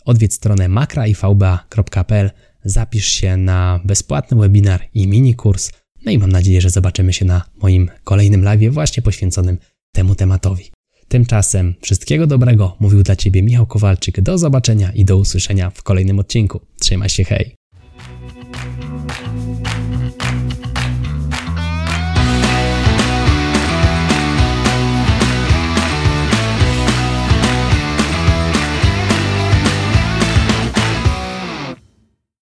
odwiedź 0.04 0.34
stronę 0.34 0.68
makraivba.pl, 0.68 2.30
zapisz 2.64 3.06
się 3.06 3.36
na 3.36 3.80
bezpłatny 3.84 4.36
webinar 4.36 4.88
i 4.94 5.06
mini 5.08 5.34
kurs. 5.34 5.70
No 6.04 6.12
i 6.12 6.18
mam 6.18 6.32
nadzieję, 6.32 6.60
że 6.60 6.70
zobaczymy 6.70 7.12
się 7.12 7.24
na 7.24 7.42
moim 7.62 7.90
kolejnym 8.04 8.44
live 8.44 8.72
właśnie 8.72 9.02
poświęconym 9.02 9.58
temu 9.92 10.14
tematowi. 10.14 10.70
Tymczasem 11.08 11.74
wszystkiego 11.80 12.26
dobrego 12.26 12.76
mówił 12.80 13.02
dla 13.02 13.16
Ciebie 13.16 13.42
Michał 13.42 13.66
Kowalczyk. 13.66 14.20
Do 14.20 14.38
zobaczenia 14.38 14.92
i 14.92 15.04
do 15.04 15.16
usłyszenia 15.16 15.70
w 15.70 15.82
kolejnym 15.82 16.18
odcinku. 16.18 16.60
Trzymaj 16.80 17.08
się, 17.08 17.24
hej! 17.24 17.63